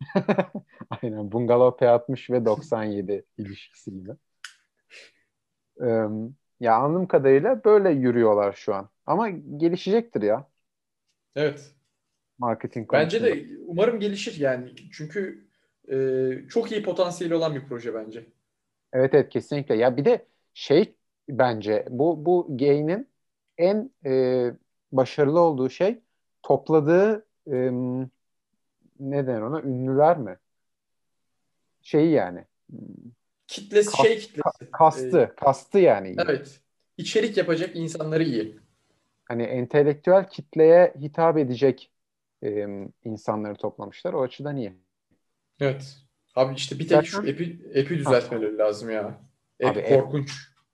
Aynen. 0.90 1.32
Bungalov 1.32 1.72
P60 1.72 2.30
ve 2.30 2.44
97 2.44 3.24
ilişkisiyle. 3.38 4.16
Ee, 5.80 6.06
ya 6.60 6.76
anladığım 6.76 7.06
kadarıyla 7.06 7.64
böyle 7.64 7.90
yürüyorlar 7.90 8.52
şu 8.52 8.74
an. 8.74 8.88
Ama 9.06 9.28
gelişecektir 9.30 10.22
ya. 10.22 10.48
Evet. 11.36 11.72
Marketing 12.38 12.88
konusunda. 12.88 13.24
Bence 13.26 13.36
de 13.36 13.46
umarım 13.66 14.00
gelişir 14.00 14.40
yani. 14.40 14.72
Çünkü 14.92 15.46
e, 15.88 16.48
çok 16.48 16.72
iyi 16.72 16.82
potansiyeli 16.82 17.34
olan 17.34 17.54
bir 17.54 17.64
proje 17.68 17.94
bence. 17.94 18.26
Evet 18.92 19.14
evet 19.14 19.28
kesinlikle. 19.28 19.76
Ya 19.76 19.96
bir 19.96 20.04
de 20.04 20.26
şey 20.54 20.94
bence 21.28 21.86
bu 21.90 22.26
bu 22.26 22.46
Gain'in 22.58 23.08
en 23.58 23.90
e, 24.06 24.50
başarılı 24.92 25.40
olduğu 25.40 25.70
şey 25.70 25.98
topladığı 26.42 27.26
e, 27.52 27.70
ne 29.00 29.26
denir 29.26 29.40
ona? 29.40 29.60
Ünlüler 29.60 30.18
mi? 30.18 30.38
Şeyi 31.82 32.10
yani. 32.10 32.44
Kitlesi 33.46 33.90
Kas, 33.90 34.06
şey 34.06 34.18
kitlesi. 34.18 34.70
Kastı. 34.72 35.20
Ee, 35.20 35.34
kastı 35.36 35.78
yani. 35.78 36.14
Evet. 36.18 36.60
İçerik 36.96 37.36
yapacak 37.36 37.76
insanları 37.76 38.22
iyi. 38.22 38.60
Hani 39.24 39.42
entelektüel 39.42 40.28
kitleye 40.28 40.94
hitap 41.00 41.38
edecek 41.38 41.92
e, 42.42 42.66
insanları 43.04 43.54
toplamışlar. 43.54 44.12
O 44.12 44.22
açıdan 44.22 44.56
iyi. 44.56 44.72
Evet. 45.60 45.96
Abi 46.36 46.54
işte 46.54 46.78
bir 46.78 46.88
tek 46.88 47.06
şu 47.06 47.26
epi, 47.26 47.70
epi 47.74 47.98
düzeltmeleri 47.98 48.58
lazım 48.58 48.90
ya. 48.90 49.20
Ep 49.60 49.68
Abi, 49.68 49.84
korkunç. 49.88 50.32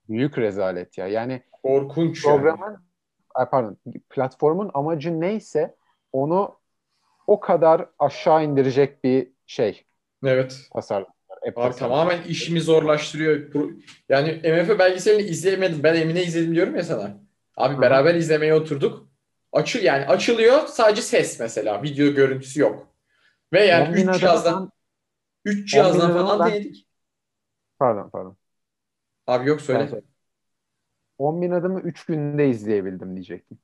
büyük 0.08 0.38
rezalet 0.38 0.98
ya. 0.98 1.06
Yani 1.06 1.42
korkunç 1.52 2.24
programın 2.24 2.82
yani. 3.36 3.48
Pardon 3.50 3.76
platformun 4.10 4.70
amacı 4.74 5.20
neyse 5.20 5.76
onu 6.12 6.56
o 7.26 7.40
kadar 7.40 7.86
aşağı 7.98 8.44
indirecek 8.44 9.04
bir 9.04 9.28
şey. 9.46 9.84
Evet. 10.24 10.60
Tasarlamışlar. 10.72 11.22
Abi 11.56 11.76
tamamen 11.76 12.22
işimi 12.22 12.60
zorlaştırıyor. 12.60 13.54
Yani 14.08 14.40
MF 14.44 14.78
belgeselini 14.78 15.22
izleyemedim. 15.22 15.82
Ben 15.82 15.94
Emine 15.94 16.22
izledim 16.22 16.54
diyorum 16.54 16.76
ya 16.76 16.82
sana. 16.82 17.18
Abi 17.56 17.76
Hı. 17.76 17.80
beraber 17.80 18.14
izlemeye 18.14 18.54
oturduk. 18.54 19.08
Açıl 19.52 19.82
yani 19.82 20.06
açılıyor 20.06 20.66
sadece 20.66 21.02
ses 21.02 21.40
mesela. 21.40 21.82
Video 21.82 22.14
görüntüsü 22.14 22.60
yok. 22.60 22.88
Ve 23.52 23.64
yani 23.64 24.02
3 24.02 24.20
cihazdan 24.20 24.72
3 25.44 25.70
cihazdan 25.70 26.12
falan 26.12 26.50
ben... 26.50 26.74
Pardon 27.78 28.10
pardon. 28.10 28.36
Abi 29.26 29.48
yok 29.48 29.60
söyle. 29.60 30.02
10 31.18 31.42
bin 31.42 31.50
adımı 31.50 31.80
3 31.80 32.04
günde 32.04 32.48
izleyebildim 32.48 33.14
diyecektim. 33.14 33.58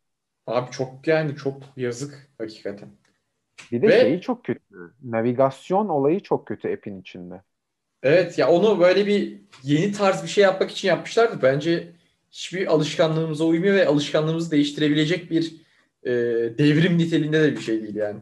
Abi 0.47 0.71
çok 0.71 1.07
yani 1.07 1.37
çok 1.37 1.63
yazık 1.77 2.31
hakikaten. 2.39 2.89
Bir 3.73 3.83
de 3.83 3.89
Ve, 3.89 4.01
şeyi 4.01 4.21
çok 4.21 4.45
kötü. 4.45 4.61
Navigasyon 5.05 5.89
olayı 5.89 6.21
çok 6.21 6.47
kötü 6.47 6.73
app'in 6.73 7.01
içinde. 7.01 7.43
Evet 8.03 8.39
ya 8.39 8.51
onu 8.51 8.81
böyle 8.81 9.07
bir 9.07 9.41
yeni 9.63 9.93
tarz 9.93 10.23
bir 10.23 10.29
şey 10.29 10.45
yapmak 10.45 10.71
için 10.71 10.89
yapmışlardı. 10.89 11.43
Bence 11.43 11.93
hiçbir 12.31 12.67
alışkanlığımıza 12.67 13.45
uymuyor 13.45 13.77
ve 13.77 13.87
alışkanlığımızı 13.87 14.51
değiştirebilecek 14.51 15.31
bir 15.31 15.55
e, 16.03 16.13
devrim 16.59 16.99
niteliğinde 16.99 17.43
de 17.43 17.53
bir 17.53 17.61
şey 17.61 17.83
değil 17.83 17.95
yani. 17.95 18.21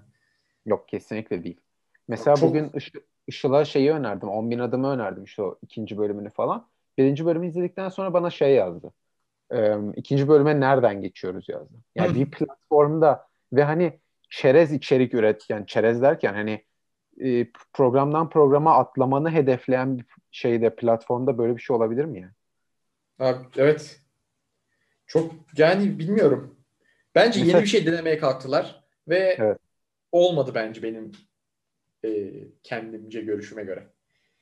Yok 0.66 0.88
kesinlikle 0.88 1.44
değil. 1.44 1.60
Mesela 2.08 2.36
çok... 2.36 2.48
bugün 2.48 2.70
Iş, 2.74 2.92
Işıl'a 3.26 3.64
şeyi 3.64 3.92
önerdim. 3.92 4.28
10 4.28 4.50
bin 4.50 4.58
adımı 4.58 4.90
önerdim 4.90 5.24
işte 5.24 5.42
o 5.42 5.58
ikinci 5.62 5.98
bölümünü 5.98 6.30
falan. 6.30 6.68
Birinci 6.98 7.26
bölümü 7.26 7.46
izledikten 7.46 7.88
sonra 7.88 8.14
bana 8.14 8.30
şey 8.30 8.54
yazdı. 8.54 8.92
E, 9.52 9.76
ikinci 9.96 10.28
bölüme 10.28 10.60
nereden 10.60 11.02
geçiyoruz 11.02 11.48
yazdı. 11.48 11.74
Yani 11.94 12.14
bir 12.14 12.30
platformda 12.30 13.26
ve 13.52 13.64
hani 13.64 14.00
çerez 14.30 14.72
içerik 14.72 15.14
üret 15.14 15.50
yani 15.50 15.66
çerez 15.66 16.02
derken 16.02 16.34
hani 16.34 16.64
e, 17.20 17.46
programdan 17.72 18.30
programa 18.30 18.76
atlamanı 18.76 19.30
hedefleyen 19.30 19.98
bir 19.98 20.04
şeyde 20.30 20.76
platformda 20.76 21.38
böyle 21.38 21.56
bir 21.56 21.62
şey 21.62 21.76
olabilir 21.76 22.04
mi 22.04 22.20
yani? 22.20 22.32
Abi, 23.18 23.46
evet. 23.56 24.00
Çok 25.06 25.32
yani 25.56 25.98
bilmiyorum. 25.98 26.56
Bence 27.14 27.40
Mesela, 27.40 27.56
yeni 27.56 27.64
bir 27.64 27.70
şey 27.70 27.86
denemeye 27.86 28.18
kalktılar 28.18 28.84
ve 29.08 29.36
evet. 29.38 29.58
olmadı 30.12 30.50
bence 30.54 30.82
benim 30.82 31.12
e, 32.04 32.32
kendimce 32.62 33.20
görüşüme 33.20 33.64
göre. 33.64 33.86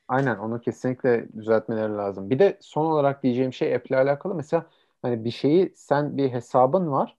Aynen 0.09 0.37
onu 0.37 0.61
kesinlikle 0.61 1.29
düzeltmeleri 1.37 1.93
lazım. 1.93 2.31
Bir 2.31 2.38
de 2.38 2.59
son 2.61 2.87
olarak 2.87 3.23
diyeceğim 3.23 3.53
şey 3.53 3.75
Apple'le 3.75 3.99
alakalı 3.99 4.35
mesela 4.35 4.67
hani 5.03 5.25
bir 5.25 5.31
şeyi 5.31 5.73
sen 5.76 6.17
bir 6.17 6.33
hesabın 6.33 6.91
var 6.91 7.17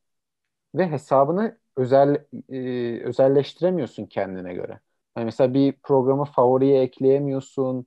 ve 0.75 0.91
hesabını 0.91 1.57
özel 1.77 2.25
e, 2.49 2.59
özelleştiremiyorsun 3.03 4.05
kendine 4.05 4.53
göre. 4.53 4.79
Yani 5.17 5.25
mesela 5.25 5.53
bir 5.53 5.73
programı 5.83 6.25
favoriye 6.25 6.81
ekleyemiyorsun. 6.81 7.85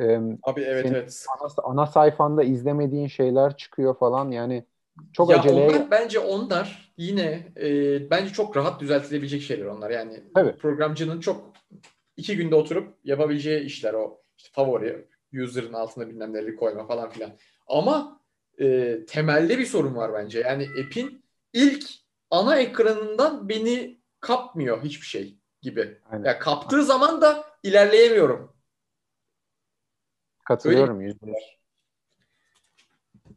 E, 0.00 0.20
Abi 0.42 0.60
evet 0.60 0.86
evet. 0.86 1.26
Ana, 1.40 1.50
ana 1.64 1.86
sayfanda 1.86 2.42
izlemediğin 2.42 3.06
şeyler 3.06 3.56
çıkıyor 3.56 3.98
falan 3.98 4.30
yani 4.30 4.64
çok 5.12 5.30
ya 5.30 5.38
aceleye... 5.38 5.68
Onlar, 5.68 5.90
bence 5.90 6.18
onlar 6.18 6.94
yine 6.96 7.52
e, 7.56 8.10
bence 8.10 8.32
çok 8.32 8.56
rahat 8.56 8.80
düzeltilebilecek 8.80 9.42
şeyler 9.42 9.66
onlar. 9.66 9.90
Yani 9.90 10.20
evet. 10.36 10.58
programcının 10.58 11.20
çok 11.20 11.52
iki 12.16 12.36
günde 12.36 12.54
oturup 12.54 12.94
yapabileceği 13.04 13.64
işler 13.64 13.94
o. 13.94 14.20
İşte 14.38 14.50
favori, 14.52 15.08
user'ın 15.42 15.72
altına 15.72 16.08
bilmem 16.08 16.32
neleri 16.32 16.56
koyma 16.56 16.86
falan 16.86 17.10
filan. 17.10 17.30
Ama 17.66 18.20
e, 18.60 18.98
temelde 19.06 19.58
bir 19.58 19.66
sorun 19.66 19.96
var 19.96 20.12
bence. 20.12 20.40
Yani 20.40 20.66
app'in 20.84 21.24
ilk 21.52 22.03
ana 22.34 22.58
ekranından 22.58 23.48
beni 23.48 24.00
kapmıyor 24.20 24.84
hiçbir 24.84 25.06
şey 25.06 25.38
gibi. 25.62 25.98
Aynen. 26.10 26.24
Ya 26.24 26.38
kaptığı 26.38 26.76
Aynen. 26.76 26.86
zaman 26.86 27.20
da 27.20 27.44
ilerleyemiyorum. 27.62 28.54
Katılıyorum 30.44 31.00
yüzde 31.00 31.34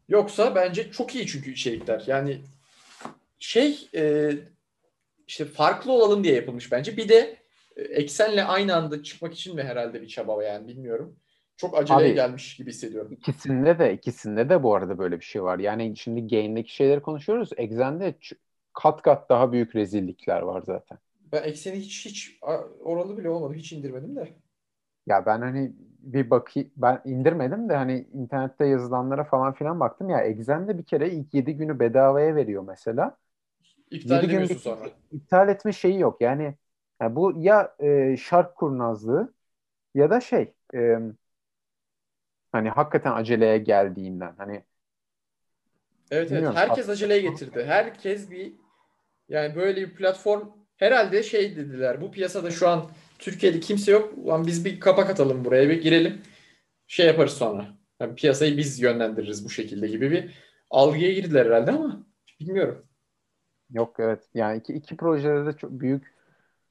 Yoksa 0.08 0.54
bence 0.54 0.90
çok 0.90 1.14
iyi 1.14 1.26
çünkü 1.26 1.50
içerikler. 1.50 2.04
Yani 2.06 2.40
şey 3.38 3.88
e, 3.94 4.32
işte 5.26 5.44
farklı 5.44 5.92
olalım 5.92 6.24
diye 6.24 6.34
yapılmış 6.34 6.72
bence. 6.72 6.96
Bir 6.96 7.08
de 7.08 7.38
e, 7.76 7.82
eksenle 7.82 8.44
aynı 8.44 8.76
anda 8.76 9.02
çıkmak 9.02 9.34
için 9.34 9.54
mi 9.54 9.62
herhalde 9.62 10.02
bir 10.02 10.08
çaba 10.08 10.44
yani 10.44 10.68
bilmiyorum. 10.68 11.16
Çok 11.56 11.78
aceleye 11.78 12.08
Abi, 12.08 12.14
gelmiş 12.14 12.56
gibi 12.56 12.70
hissediyorum. 12.70 13.12
İkisinde 13.12 13.78
de 13.78 13.94
ikisinde 13.94 14.48
de 14.48 14.62
bu 14.62 14.74
arada 14.74 14.98
böyle 14.98 15.20
bir 15.20 15.24
şey 15.24 15.42
var. 15.42 15.58
Yani 15.58 15.96
şimdi 15.96 16.28
Gain'deki 16.28 16.74
şeyleri 16.74 17.02
konuşuyoruz. 17.02 17.50
Exen'de 17.56 18.14
kat 18.78 19.02
kat 19.02 19.28
daha 19.28 19.52
büyük 19.52 19.76
rezillikler 19.76 20.42
var 20.42 20.62
zaten. 20.66 20.98
Ben 21.32 21.42
ekseni 21.42 21.76
hiç 21.76 22.06
hiç 22.06 22.38
oralı 22.80 23.18
bile 23.18 23.30
olmadı. 23.30 23.54
Hiç 23.54 23.72
indirmedim 23.72 24.16
de. 24.16 24.34
Ya 25.06 25.26
ben 25.26 25.40
hani 25.40 25.72
bir 25.98 26.30
bakayım 26.30 26.70
ben 26.76 27.02
indirmedim 27.04 27.68
de 27.68 27.76
hani 27.76 28.08
internette 28.14 28.66
yazılanlara 28.66 29.24
falan 29.24 29.52
filan 29.52 29.80
baktım 29.80 30.10
ya 30.10 30.20
Exen'de 30.20 30.78
bir 30.78 30.84
kere 30.84 31.10
ilk 31.10 31.34
7 31.34 31.56
günü 31.56 31.78
bedavaya 31.80 32.34
veriyor 32.34 32.64
mesela. 32.66 33.16
İptal 33.90 34.24
edemiyorsun 34.24 34.54
gün, 34.54 34.60
sonra. 34.60 34.90
İptal 35.12 35.48
etme 35.48 35.72
şeyi 35.72 35.98
yok. 35.98 36.20
Yani, 36.20 36.54
yani 37.00 37.16
bu 37.16 37.32
ya 37.36 37.74
e, 37.80 38.16
şark 38.16 38.56
kurnazlığı 38.56 39.34
ya 39.94 40.10
da 40.10 40.20
şey 40.20 40.54
e, 40.74 40.98
hani 42.52 42.70
hakikaten 42.70 43.12
aceleye 43.12 43.58
geldiğinden 43.58 44.34
hani 44.38 44.64
Evet 46.10 46.32
evet 46.32 46.54
herkes 46.54 46.88
aceleye 46.88 47.20
getirdi. 47.20 47.64
Herkes 47.66 48.30
bir 48.30 48.52
yani 49.28 49.54
böyle 49.54 49.80
bir 49.80 49.94
platform 49.94 50.48
herhalde 50.76 51.22
şey 51.22 51.56
dediler. 51.56 52.00
Bu 52.00 52.10
piyasada 52.10 52.50
şu 52.50 52.68
an 52.68 52.90
Türkiye'de 53.18 53.60
kimse 53.60 53.92
yok. 53.92 54.14
Ulan 54.16 54.46
biz 54.46 54.64
bir 54.64 54.80
kapak 54.80 55.10
atalım 55.10 55.44
buraya 55.44 55.68
bir 55.68 55.82
girelim. 55.82 56.22
Şey 56.86 57.06
yaparız 57.06 57.32
sonra. 57.32 57.68
Yani 58.00 58.14
piyasayı 58.14 58.56
biz 58.56 58.80
yönlendiririz 58.80 59.44
bu 59.44 59.50
şekilde 59.50 59.88
gibi 59.88 60.10
bir 60.10 60.34
algıya 60.70 61.12
girdiler 61.12 61.46
herhalde 61.46 61.70
ama 61.70 62.06
bilmiyorum. 62.40 62.84
Yok 63.70 63.96
evet. 63.98 64.28
Yani 64.34 64.58
iki, 64.58 64.72
iki 64.72 64.96
projede 64.96 65.46
de 65.46 65.52
çok 65.52 65.70
büyük 65.70 66.14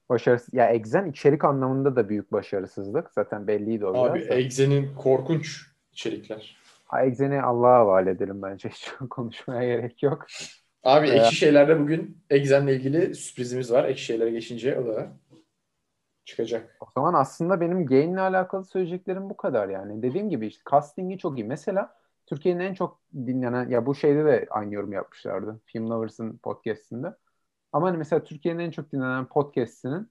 başarısız. 0.08 0.54
Ya 0.54 0.66
Exen 0.66 1.10
içerik 1.10 1.44
anlamında 1.44 1.96
da 1.96 2.08
büyük 2.08 2.32
başarısızlık. 2.32 3.10
Zaten 3.12 3.46
belliydi 3.46 3.86
o 3.86 4.04
Abi 4.04 4.18
Exen'in 4.18 4.94
korkunç 4.94 5.66
içerikler. 5.92 6.58
Exen'i 7.02 7.42
Allah'a 7.42 7.78
havale 7.78 8.10
edelim 8.10 8.42
bence. 8.42 8.68
Hiç 8.74 8.88
konuşmaya 9.10 9.76
gerek 9.76 10.02
yok. 10.02 10.26
Abi 10.88 11.08
ee, 11.08 11.10
ekşi 11.10 11.36
şeylerde 11.36 11.80
bugün 11.80 12.18
Exen'le 12.30 12.68
ilgili 12.68 13.14
sürprizimiz 13.14 13.72
var. 13.72 13.84
Ekşi 13.84 14.04
şeylere 14.04 14.30
geçince 14.30 14.78
o 14.78 14.86
da 14.86 15.08
çıkacak. 16.24 16.76
O 16.80 16.86
zaman 16.94 17.14
aslında 17.14 17.60
benim 17.60 17.86
Gain'le 17.86 18.16
alakalı 18.16 18.64
söyleyeceklerim 18.64 19.30
bu 19.30 19.36
kadar 19.36 19.68
yani. 19.68 20.02
Dediğim 20.02 20.30
gibi 20.30 20.46
işte 20.46 20.62
casting'i 20.70 21.18
çok 21.18 21.38
iyi. 21.38 21.44
Mesela 21.44 21.94
Türkiye'nin 22.26 22.60
en 22.60 22.74
çok 22.74 23.00
dinlenen 23.14 23.68
ya 23.68 23.86
bu 23.86 23.94
şeyde 23.94 24.24
de 24.24 24.46
aynı 24.50 24.74
yorum 24.74 24.92
yapmışlardı. 24.92 25.60
Film 25.64 25.90
Lovers'ın 25.90 26.38
podcast'inde. 26.38 27.14
Ama 27.72 27.86
hani 27.86 27.96
mesela 27.96 28.24
Türkiye'nin 28.24 28.60
en 28.60 28.70
çok 28.70 28.92
dinlenen 28.92 29.26
podcast'inin 29.26 30.10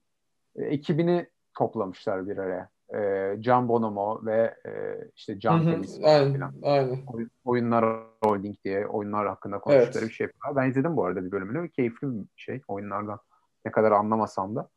e, 0.56 0.66
ekibini 0.66 1.28
toplamışlar 1.58 2.28
bir 2.28 2.38
araya. 2.38 2.70
E, 2.96 3.36
Can 3.40 3.70
Bonomo 3.70 4.26
ve 4.26 4.56
e, 4.66 4.72
işte 5.16 5.40
Can 5.40 5.84
aynen. 6.04 7.06
Oyun, 7.08 7.32
oyunlar 7.46 8.04
Holding 8.24 8.56
diye 8.64 8.88
oyunlar 8.88 9.28
hakkında 9.28 9.60
konuştukları 9.60 10.04
evet. 10.04 10.10
bir 10.10 10.16
şey 10.16 10.28
var. 10.28 10.56
Ben 10.56 10.70
izledim 10.70 10.98
bu 10.98 11.06
arada 11.06 11.26
bir 11.26 11.32
bölümünü 11.32 11.64
ve 11.64 11.70
keyifli 11.70 12.08
bir 12.08 12.26
şey 12.36 12.62
oyunlardan. 12.68 13.20
Ne 13.66 13.72
kadar 13.72 13.92
anlamasam 13.92 14.56
da. 14.56 14.70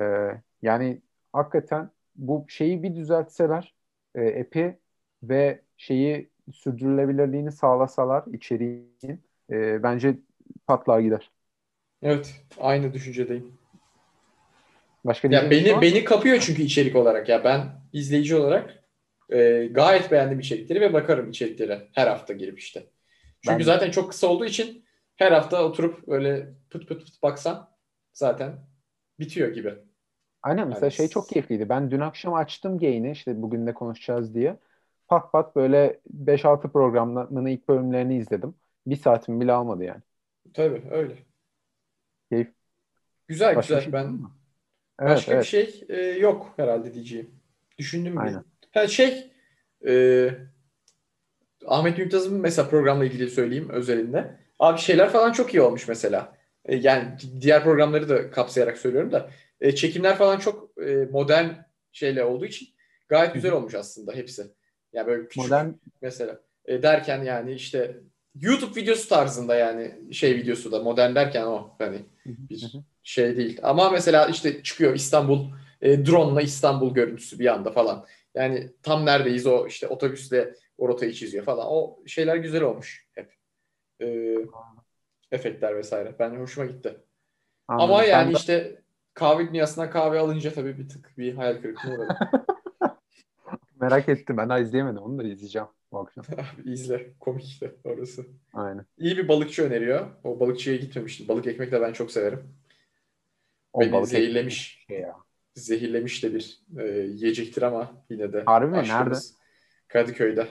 E, 0.00 0.04
yani 0.62 1.02
hakikaten 1.32 1.90
bu 2.16 2.44
şeyi 2.48 2.82
bir 2.82 2.94
düzeltseler 2.94 3.74
e, 4.14 4.40
app'i 4.40 4.78
ve 5.22 5.62
şeyi 5.76 6.30
sürdürülebilirliğini 6.52 7.52
sağlasalar 7.52 8.24
içeriğin 8.32 9.22
e, 9.50 9.82
bence 9.82 10.18
patlar 10.66 11.00
gider. 11.00 11.30
Evet, 12.02 12.44
aynı 12.60 12.92
düşüncedeyim. 12.92 13.59
Başka 15.04 15.28
ya 15.28 15.50
beni 15.50 15.72
var? 15.72 15.82
beni 15.82 16.04
kapıyor 16.04 16.38
çünkü 16.40 16.62
içerik 16.62 16.96
olarak 16.96 17.28
ya 17.28 17.44
ben 17.44 17.66
izleyici 17.92 18.36
olarak 18.36 18.84
e, 19.30 19.66
gayet 19.70 20.10
beğendim 20.10 20.40
içerikleri 20.40 20.80
ve 20.80 20.92
bakarım 20.92 21.30
içeriklere 21.30 21.88
her 21.92 22.06
hafta 22.06 22.32
girip 22.32 22.58
işte. 22.58 22.86
Çünkü 23.44 23.58
ben... 23.58 23.64
zaten 23.64 23.90
çok 23.90 24.10
kısa 24.10 24.26
olduğu 24.26 24.44
için 24.44 24.84
her 25.16 25.32
hafta 25.32 25.64
oturup 25.64 26.08
öyle 26.08 26.54
pıt 26.70 26.88
pıt 26.88 27.04
pıt 27.04 27.22
baksan 27.22 27.70
zaten 28.12 28.66
bitiyor 29.18 29.48
gibi. 29.48 29.74
Aynen 30.42 30.68
mesela 30.68 30.86
yani... 30.86 30.92
şey 30.92 31.08
çok 31.08 31.28
keyifliydi. 31.28 31.68
Ben 31.68 31.90
dün 31.90 32.00
akşam 32.00 32.34
açtım 32.34 32.78
Gain'i 32.78 33.10
işte 33.10 33.42
bugün 33.42 33.66
de 33.66 33.74
konuşacağız 33.74 34.34
diye. 34.34 34.56
Pat 35.08 35.32
pat 35.32 35.56
böyle 35.56 36.00
5-6 36.26 36.72
programının 36.72 37.46
ilk 37.46 37.68
bölümlerini 37.68 38.16
izledim. 38.16 38.54
Bir 38.86 38.96
saatimi 38.96 39.40
bile 39.40 39.52
almadı 39.52 39.84
yani. 39.84 40.02
Tabii 40.54 40.82
öyle. 40.90 41.14
Keyif. 42.30 42.48
Güzel 43.28 43.56
Başka 43.56 43.74
güzel. 43.74 43.84
Şey 43.84 43.92
ben 43.92 44.20
evet, 45.00 45.16
Başka 45.16 45.32
evet. 45.32 45.42
bir 45.42 45.48
şey 45.48 45.84
e, 45.88 46.00
yok 46.18 46.54
herhalde 46.56 46.94
diyeceğim. 46.94 47.30
Düşündüm. 47.78 48.18
Aynen. 48.18 48.44
Ha, 48.72 48.86
şey 48.86 49.30
e, 49.86 50.28
Ahmet 51.66 51.98
Mümtaz'ın 51.98 52.40
mesela 52.40 52.68
programla 52.68 53.04
ilgili 53.04 53.30
söyleyeyim 53.30 53.68
özelinde. 53.70 54.36
Abi 54.58 54.78
şeyler 54.78 55.10
falan 55.10 55.32
çok 55.32 55.54
iyi 55.54 55.60
olmuş 55.60 55.88
mesela. 55.88 56.36
E, 56.64 56.76
yani 56.76 57.16
diğer 57.40 57.64
programları 57.64 58.08
da 58.08 58.30
kapsayarak 58.30 58.78
söylüyorum 58.78 59.12
da 59.12 59.30
e, 59.60 59.74
çekimler 59.74 60.16
falan 60.16 60.38
çok 60.38 60.70
e, 60.78 61.08
modern 61.10 61.48
şeyle 61.92 62.24
olduğu 62.24 62.46
için 62.46 62.68
gayet 63.08 63.34
güzel 63.34 63.52
olmuş 63.52 63.74
aslında 63.74 64.12
hepsi. 64.12 64.46
Yani 64.92 65.06
böyle 65.06 65.22
küçük 65.22 65.42
modern 65.42 65.68
mesela 66.02 66.40
e, 66.64 66.82
derken 66.82 67.22
yani 67.22 67.52
işte 67.52 68.00
YouTube 68.34 68.80
videosu 68.80 69.08
tarzında 69.08 69.54
yani 69.56 70.14
şey 70.14 70.36
videosu 70.36 70.72
da 70.72 70.82
modern 70.82 71.14
derken 71.14 71.42
o 71.42 71.74
hani 71.78 72.02
bir 72.26 72.72
şey 73.02 73.36
değil. 73.36 73.58
Ama 73.62 73.90
mesela 73.90 74.26
işte 74.26 74.62
çıkıyor 74.62 74.94
İstanbul 74.94 75.50
e, 75.80 76.06
drone'la 76.06 76.42
İstanbul 76.42 76.94
görüntüsü 76.94 77.38
bir 77.38 77.46
anda 77.46 77.70
falan. 77.70 78.06
Yani 78.34 78.72
tam 78.82 79.06
neredeyiz 79.06 79.46
o 79.46 79.66
işte 79.66 79.88
otobüsle 79.88 80.54
o 80.78 80.88
rotayı 80.88 81.12
çiziyor 81.12 81.44
falan. 81.44 81.66
O 81.68 81.98
şeyler 82.06 82.36
güzel 82.36 82.62
olmuş 82.62 83.06
hep. 83.12 83.34
Ee, 84.00 84.36
efektler 85.32 85.76
vesaire. 85.76 86.14
Ben 86.18 86.30
hoşuma 86.30 86.66
gitti. 86.66 86.96
Anladım. 87.68 87.90
Ama 87.90 88.04
yani 88.04 88.28
ben 88.28 88.36
işte 88.36 88.82
kahve 89.14 89.48
dünyasından 89.48 89.90
kahve 89.90 90.18
alınca 90.18 90.52
tabii 90.52 90.78
bir 90.78 90.88
tık 90.88 91.18
bir 91.18 91.34
hayal 91.34 91.62
kırıklığına 91.62 91.94
uğradım. 91.94 92.16
Merak 93.80 94.08
ettim. 94.08 94.36
Ben 94.36 94.48
daha 94.48 94.58
izleyemedim. 94.58 95.02
Onu 95.02 95.18
da 95.18 95.22
izleyeceğim 95.22 95.68
bu 95.92 95.98
akşam. 95.98 96.24
İzle. 96.64 97.10
Komik 97.20 97.44
işte 97.44 97.74
orası. 97.84 98.26
Aynen. 98.54 98.86
İyi 98.98 99.16
bir 99.16 99.28
balıkçı 99.28 99.64
öneriyor. 99.64 100.06
O 100.24 100.40
balıkçıya 100.40 100.76
gitmemiştim. 100.76 101.28
Balık 101.28 101.46
ekmek 101.46 101.72
de 101.72 101.80
ben 101.80 101.92
çok 101.92 102.10
severim. 102.10 102.59
O 103.72 103.80
Beni 103.80 103.92
balık 103.92 104.08
zehirlemiş. 104.08 104.84
Şey 104.88 105.00
ya. 105.00 105.16
Zehirlemiş 105.54 106.22
de 106.22 106.34
bir 106.34 106.60
e, 106.78 106.86
yiyecektir 106.98 107.62
ama 107.62 108.04
yine 108.10 108.32
de. 108.32 108.42
Harbi 108.46 108.66
mi? 108.66 108.76
Nerede? 108.76 109.14
Kadıköy'de. 109.88 110.46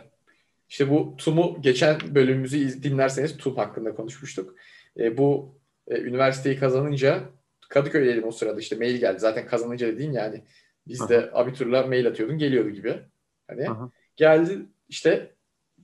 İşte 0.69 0.89
bu 0.89 1.15
TUM'u 1.17 1.57
geçen 1.61 1.97
bölümümüzü 2.15 2.83
dinlerseniz 2.83 3.37
TUM 3.37 3.55
hakkında 3.55 3.95
konuşmuştuk. 3.95 4.55
E, 4.97 5.17
bu 5.17 5.59
e, 5.87 6.01
üniversiteyi 6.01 6.59
kazanınca 6.59 7.23
Kadıköy'deydim 7.69 8.27
o 8.27 8.31
sırada 8.31 8.59
işte 8.59 8.75
mail 8.75 8.97
geldi. 8.97 9.19
Zaten 9.19 9.47
kazanınca 9.47 9.87
dediğin 9.87 10.11
yani 10.11 10.43
biz 10.87 11.01
Aha. 11.01 11.09
de 11.09 11.29
abiturla 11.33 11.83
mail 11.83 12.07
atıyordun 12.07 12.37
geliyordu 12.37 12.69
gibi. 12.69 12.99
Hani 13.47 13.69
Aha. 13.69 13.91
geldi 14.15 14.59
işte 14.89 15.35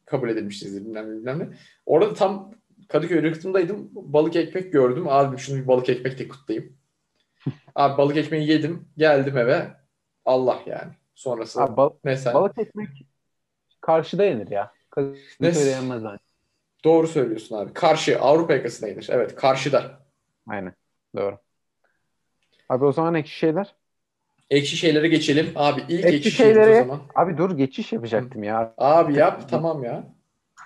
kabul 0.05 0.29
edilmiştiniz 0.29 0.85
bilmem 0.85 1.11
ne 1.11 1.17
bilmem 1.17 1.39
ne. 1.39 1.47
Orada 1.85 2.13
tam 2.13 2.55
Kadıköy 2.87 3.23
rıhtımdaydım. 3.23 3.89
Balık 3.93 4.35
ekmek 4.35 4.73
gördüm. 4.73 5.07
Abi 5.07 5.37
şunu 5.37 5.61
bir 5.61 5.67
balık 5.67 5.89
ekmek 5.89 6.19
de 6.19 6.27
kutlayayım. 6.27 6.77
Abi 7.75 7.97
balık 7.97 8.17
ekmeği 8.17 8.49
yedim. 8.49 8.87
Geldim 8.97 9.37
eve. 9.37 9.67
Allah 10.25 10.59
yani. 10.65 10.91
Sonrası 11.15 11.63
Abi, 11.63 11.77
bal- 11.77 11.93
mesela. 12.03 12.33
Balık 12.33 12.57
ekmek 12.57 12.89
karşıda 13.81 14.23
yenir 14.23 14.51
ya. 14.51 14.71
Kadıköy'de 14.89 15.69
yenmez 15.69 16.03
yani. 16.03 16.19
Doğru 16.83 17.07
söylüyorsun 17.07 17.57
abi. 17.57 17.73
Karşı. 17.73 18.19
Avrupa 18.19 18.53
yakasında 18.53 18.89
yenir. 18.89 19.07
Evet. 19.11 19.35
Karşıda. 19.35 19.99
Aynen. 20.47 20.73
Doğru. 21.15 21.37
Abi 22.69 22.85
o 22.85 22.91
zaman 22.91 23.15
ekşi 23.15 23.37
şeyler. 23.37 23.75
Ekşi 24.49 24.77
şeylere 24.77 25.07
geçelim. 25.07 25.51
Abi 25.55 25.81
ilk 25.89 26.05
ekşi, 26.05 26.15
ekşi 26.17 26.31
şeylere, 26.31 26.71
o 26.71 26.73
zaman. 26.73 27.01
Abi 27.15 27.37
dur 27.37 27.57
geçiş 27.57 27.93
yapacaktım 27.93 28.43
ya. 28.43 28.73
Abi 28.77 29.15
yap 29.15 29.49
tamam 29.49 29.83
ya. 29.83 30.03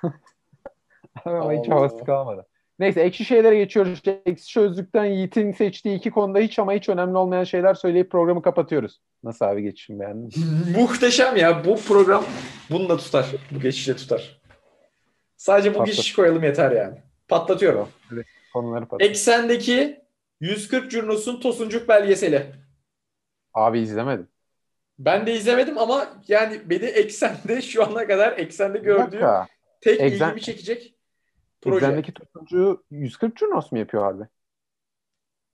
Ama 1.25 1.53
hiç 1.53 1.69
havası 1.69 2.05
kalmadı. 2.05 2.48
Neyse 2.79 3.01
ekşi 3.01 3.25
şeylere 3.25 3.57
geçiyoruz. 3.57 4.01
Ekşi 4.25 4.45
sözlükten 4.45 5.05
Yiğit'in 5.05 5.51
seçtiği 5.51 5.97
iki 5.97 6.11
konuda 6.11 6.39
hiç 6.39 6.59
ama 6.59 6.73
hiç 6.73 6.89
önemli 6.89 7.17
olmayan 7.17 7.43
şeyler 7.43 7.73
söyleyip 7.73 8.11
programı 8.11 8.41
kapatıyoruz. 8.41 9.01
Nasıl 9.23 9.45
abi 9.45 9.63
geçişim 9.63 9.99
beğendin 9.99 10.31
Muhteşem 10.77 11.37
ya. 11.37 11.65
Bu 11.65 11.75
program 11.75 12.25
bunu 12.69 12.89
da 12.89 12.97
tutar. 12.97 13.25
Bu 13.51 13.59
geçişle 13.59 13.95
tutar. 13.95 14.41
Sadece 15.37 15.69
bu 15.69 15.77
Patlat. 15.77 15.87
geçişi 15.87 16.15
koyalım 16.15 16.43
yeter 16.43 16.71
yani. 16.71 16.97
Patlatıyorum. 17.27 17.89
Evet, 18.13 18.25
konuları 18.53 18.85
patlat. 18.85 19.09
Eksendeki 19.09 20.01
140 20.41 20.91
Curnos'un 20.91 21.39
Tosuncuk 21.39 21.87
belgeseli. 21.87 22.45
Abi 23.53 23.79
izlemedim. 23.79 24.27
Ben 24.99 25.27
de 25.27 25.33
izlemedim 25.33 25.77
ama 25.77 26.07
yani 26.27 26.61
beni 26.65 26.85
eksende 26.85 27.61
şu 27.61 27.83
ana 27.83 28.07
kadar 28.07 28.37
eksende 28.37 28.77
gördüğüm 28.77 29.21
tek 29.81 30.01
Exen... 30.01 30.25
ilgimi 30.25 30.41
çekecek 30.41 30.98
proje. 31.61 31.85
Exendeki 31.85 32.13
tutuncu 32.13 32.83
140 32.91 33.37
Curnos 33.37 33.71
mu 33.71 33.77
yapıyor 33.79 34.03
abi? 34.13 34.27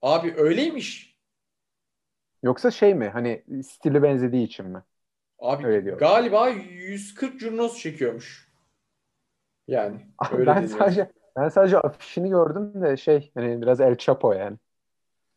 Abi 0.02 0.34
öyleymiş. 0.36 1.16
Yoksa 2.42 2.70
şey 2.70 2.94
mi? 2.94 3.08
Hani 3.08 3.44
stili 3.64 4.02
benzediği 4.02 4.46
için 4.46 4.66
mi? 4.66 4.82
Abi 5.38 5.66
Öyle 5.66 5.84
diyor. 5.84 5.98
galiba 5.98 6.48
140 6.48 7.40
Curnos 7.40 7.78
çekiyormuş. 7.78 8.48
Yani. 9.68 10.06
Öyle 10.32 10.46
ben 10.46 10.66
sadece 10.66 11.12
ben 11.36 11.48
sadece 11.48 11.78
afişini 11.78 12.28
gördüm 12.28 12.82
de 12.82 12.96
şey 12.96 13.30
hani 13.34 13.62
biraz 13.62 13.80
El 13.80 13.96
Chapo 13.98 14.32
yani. 14.32 14.56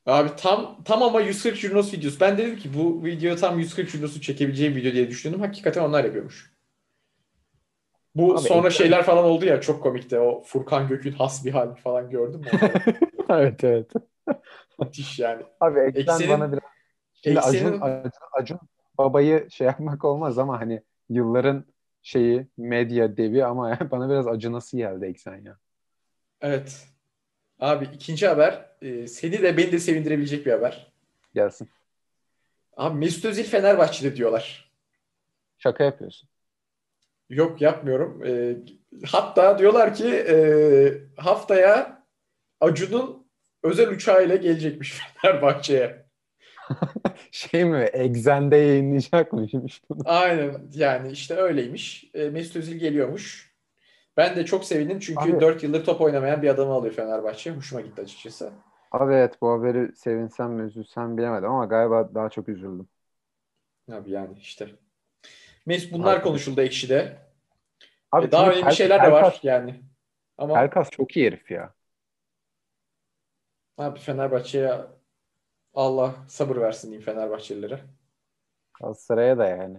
Abi 0.06 0.36
tam 0.36 0.84
tam 0.84 1.04
ama 1.04 1.22
140 1.22 1.56
Junos 1.56 1.94
videosu. 1.94 2.20
Ben 2.20 2.38
dedim 2.38 2.58
ki 2.58 2.74
bu 2.74 3.06
video 3.06 3.36
tam 3.36 3.60
140 3.60 3.90
Junos'u 3.90 4.22
çekebileceğim 4.22 4.76
video 4.76 4.92
diye 4.94 5.10
düşündüm. 5.10 5.40
Hakikaten 5.42 5.84
onlar 5.84 6.04
yapıyormuş. 6.04 6.49
Bu 8.20 8.34
Abi 8.34 8.40
sonra 8.42 8.60
ekran... 8.60 8.70
şeyler 8.70 9.04
falan 9.04 9.26
oldu 9.26 9.46
ya 9.46 9.62
çok 9.62 9.84
komikti. 9.84 10.20
O 10.20 10.42
Furkan 10.42 10.88
Gök'ün 10.88 11.12
has 11.12 11.46
bir 11.46 11.52
hal 11.52 11.76
falan 11.76 12.10
gördün 12.10 12.40
mü? 12.40 12.48
evet 13.30 13.64
evet. 13.64 13.92
Müthiş 14.80 15.20
yani. 15.20 15.44
Abi 15.60 15.80
ekran 15.80 16.16
Eksenin, 16.16 16.30
bana 16.30 16.52
biraz 16.52 16.64
Şimdi 17.24 17.38
Eksenin... 17.38 17.68
Acun, 17.68 17.82
Acun, 17.82 18.12
Acun 18.32 18.60
babayı 18.98 19.48
şey 19.52 19.68
yapmak 19.68 20.06
olmaz 20.06 20.38
ama 20.38 20.62
hani 20.62 20.82
yılların 21.10 21.66
şeyi 22.02 22.48
medya 22.58 23.18
devi 23.18 23.46
ama 23.46 23.80
bana 23.92 24.10
biraz 24.10 24.28
acınası 24.28 24.78
geldi 24.78 25.06
eksen 25.06 25.38
ya. 25.46 25.58
Evet. 26.42 26.88
Abi 27.60 27.90
ikinci 27.94 28.28
haber 28.28 28.66
e, 28.82 29.08
seni 29.08 29.42
de 29.42 29.58
beni 29.58 29.72
de 29.72 29.80
sevindirebilecek 29.80 30.46
bir 30.46 30.52
haber. 30.52 30.92
Gelsin. 31.34 31.70
Abi 32.78 32.98
Mesut 33.00 33.26
Özil 33.26 33.44
Fenerbahçe'de 33.44 34.16
diyorlar. 34.16 34.72
Şaka 35.58 35.84
yapıyorsun. 35.84 36.29
Yok 37.30 37.62
yapmıyorum. 37.62 38.24
E, 38.26 38.56
hatta 39.06 39.60
diyorlar 39.60 39.96
ki 39.96 40.08
e, 40.08 40.38
haftaya 41.18 42.04
Acun'un 42.60 43.28
özel 43.64 43.90
uçağıyla 43.90 44.36
gelecekmiş 44.36 45.02
Fenerbahçe'ye. 45.22 46.06
şey 47.32 47.66
mi? 47.66 47.78
Exxen'de 47.78 48.56
yayınlayacakmış 48.56 49.82
bunu. 49.90 50.02
Aynen. 50.06 50.62
Yani 50.74 51.12
işte 51.12 51.36
öyleymiş. 51.36 52.12
E, 52.14 52.30
Mesut 52.30 52.56
Özil 52.56 52.78
geliyormuş. 52.78 53.50
Ben 54.18 54.36
de 54.36 54.46
çok 54.46 54.66
sevindim 54.66 55.00
çünkü 55.00 55.34
Abi, 55.34 55.42
4 55.42 55.64
yıldır 55.64 55.86
top 55.86 56.02
oynamayan 56.02 56.42
bir 56.42 56.50
adamı 56.50 56.74
alıyor 56.74 56.94
Fenerbahçe. 56.94 57.52
Hoşuma 57.52 57.82
gitti 57.82 58.02
açıkçası. 58.02 58.52
Abi 58.92 59.14
evet 59.14 59.42
bu 59.42 59.52
haberi 59.52 59.96
sevinsem 59.96 60.52
mi 60.52 60.68
üzülsem 60.68 61.18
bilemedim 61.18 61.50
ama 61.50 61.66
galiba 61.66 62.16
daha 62.16 62.30
çok 62.30 62.50
üzüldüm. 62.50 62.88
Abi 63.92 64.12
yani 64.12 64.38
işte. 64.40 64.70
Mes 65.70 65.92
bunlar 65.92 66.16
Abi. 66.16 66.24
konuşuldu 66.24 66.62
Ekşi'de. 66.62 67.18
Abi 68.12 68.26
e, 68.26 68.32
daha 68.32 68.52
önemli 68.52 68.76
şeyler 68.76 69.04
de 69.06 69.12
var 69.12 69.40
yani. 69.44 69.84
Ama 70.38 70.54
Pelkas 70.54 70.90
çok 70.90 71.18
iyi 71.18 71.26
herif 71.26 71.52
ya. 71.52 71.74
Abi 73.78 74.00
Fenerbahçe'ye 74.00 74.74
Allah 75.74 76.16
sabır 76.28 76.56
versin 76.56 76.88
diyeyim 76.88 77.06
Fenerbahçelilere. 77.06 77.80
Galatasaray'a 78.80 79.38
da 79.38 79.48
yani. 79.48 79.78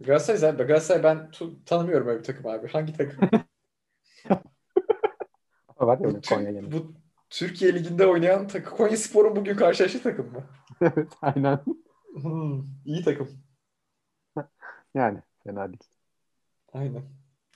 Galatasaray 0.00 0.38
zaten 0.38 0.66
Galatasaray 0.66 1.02
ben 1.02 1.30
tanımıyorum 1.66 2.08
öyle 2.08 2.18
bir 2.18 2.24
takım 2.24 2.46
abi. 2.46 2.68
Hangi 2.68 2.92
takım? 2.92 3.30
Var 5.80 5.98
ya 5.98 6.08
bu, 6.08 6.20
Konya 6.28 6.72
bu 6.72 6.94
Türkiye 7.30 7.74
Ligi'nde 7.74 8.06
oynayan 8.06 8.48
takım. 8.48 8.76
Konya 8.76 8.96
Spor'un 8.96 9.36
bugün 9.36 9.56
karşılaştığı 9.56 10.02
takım 10.02 10.32
mı? 10.32 10.44
evet 10.80 11.12
aynen. 11.22 11.60
Hmm, 12.22 12.62
iyi 12.84 13.04
takım. 13.04 13.43
Yani 14.94 15.18
fena 15.44 15.68
değil. 15.68 15.84
Aynen. 16.72 17.02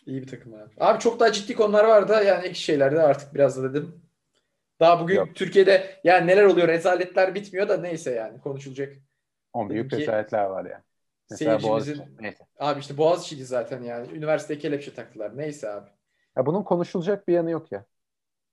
İyi 0.07 0.22
bir 0.22 0.27
takım 0.27 0.55
abi. 0.55 0.70
Abi 0.79 0.98
çok 0.98 1.20
daha 1.20 1.33
ciddi 1.33 1.55
konular 1.55 1.85
var 1.85 2.09
da 2.09 2.22
yani 2.22 2.46
ek 2.46 2.55
şeylerde 2.55 3.03
artık 3.03 3.35
biraz 3.35 3.62
da 3.62 3.74
dedim. 3.74 4.03
Daha 4.81 5.01
bugün 5.01 5.16
Yok. 5.16 5.35
Türkiye'de 5.35 6.01
yani 6.05 6.27
neler 6.27 6.44
oluyor 6.44 6.68
rezaletler 6.68 7.35
bitmiyor 7.35 7.68
da 7.68 7.77
neyse 7.77 8.11
yani 8.11 8.40
konuşulacak. 8.40 8.96
On 9.53 9.70
büyük 9.70 9.92
rezaletler 9.92 10.44
var 10.44 10.64
ya. 10.64 10.70
Yani. 10.70 10.83
Mesela 11.31 11.61
Seyircimizin... 11.61 11.98
Boğaziçi. 11.98 12.22
Neyse. 12.22 12.46
Abi 12.59 12.81
işte 12.81 12.96
Boğaziçi'ydi 12.96 13.44
zaten 13.44 13.83
yani. 13.83 14.16
Üniversiteye 14.16 14.59
kelepçe 14.59 14.94
taktılar. 14.94 15.38
Neyse 15.38 15.70
abi. 15.70 15.90
Ya 16.37 16.46
bunun 16.46 16.62
konuşulacak 16.62 17.29
bir 17.29 17.33
yanı 17.33 17.51
yok 17.51 17.72
ya. 17.72 17.85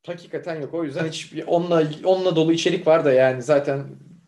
Hakikaten 0.06 0.62
yok. 0.62 0.74
O 0.74 0.84
yüzden 0.84 1.06
hiç 1.06 1.34
onunla 1.48 1.84
onunla 2.04 2.36
dolu 2.36 2.52
içerik 2.52 2.88
var 2.88 3.06
da 3.06 3.14
yani 3.14 3.42
zaten 3.42 3.86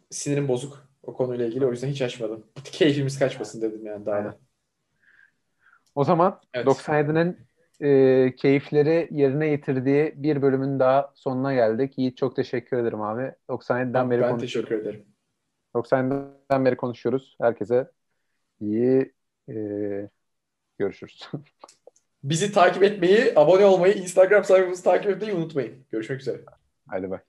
sinirim 0.09 0.47
bozuk 0.47 0.87
o 1.03 1.13
konuyla 1.13 1.45
ilgili. 1.45 1.65
O 1.65 1.71
yüzden 1.71 1.87
hiç 1.87 2.01
açmadım. 2.01 2.45
Keyfimiz 2.63 3.19
kaçmasın 3.19 3.61
dedim 3.61 3.85
yani 3.85 4.05
daha 4.05 4.25
da. 4.25 4.37
O 5.97 6.03
zaman 6.03 6.39
evet. 6.53 6.67
97'nin 6.67 7.37
e, 7.81 8.35
keyifleri 8.35 9.07
yerine 9.11 9.49
getirdiği 9.49 10.13
bir 10.15 10.41
bölümün 10.41 10.79
daha 10.79 11.11
sonuna 11.15 11.53
geldik. 11.53 11.97
Yiğit 11.97 12.17
çok 12.17 12.35
teşekkür 12.35 12.77
ederim 12.77 13.01
abi. 13.01 13.33
97'den 13.49 14.11
beri 14.11 14.21
Ben 14.21 14.37
teşekkür 14.37 14.81
ederim. 14.81 15.05
97'den 15.75 16.65
beri 16.65 16.77
konuşuyoruz. 16.77 17.37
Herkese 17.41 17.91
iyi 18.61 19.13
e, 19.49 19.55
görüşürüz. 20.77 21.29
Bizi 22.23 22.51
takip 22.51 22.83
etmeyi, 22.83 23.33
abone 23.35 23.65
olmayı, 23.65 23.93
Instagram 23.93 24.43
sayfamızı 24.43 24.83
takip 24.83 25.11
etmeyi 25.11 25.33
unutmayın. 25.33 25.85
Görüşmek 25.91 26.21
üzere. 26.21 26.41
Hadi 26.87 27.09
bay. 27.09 27.19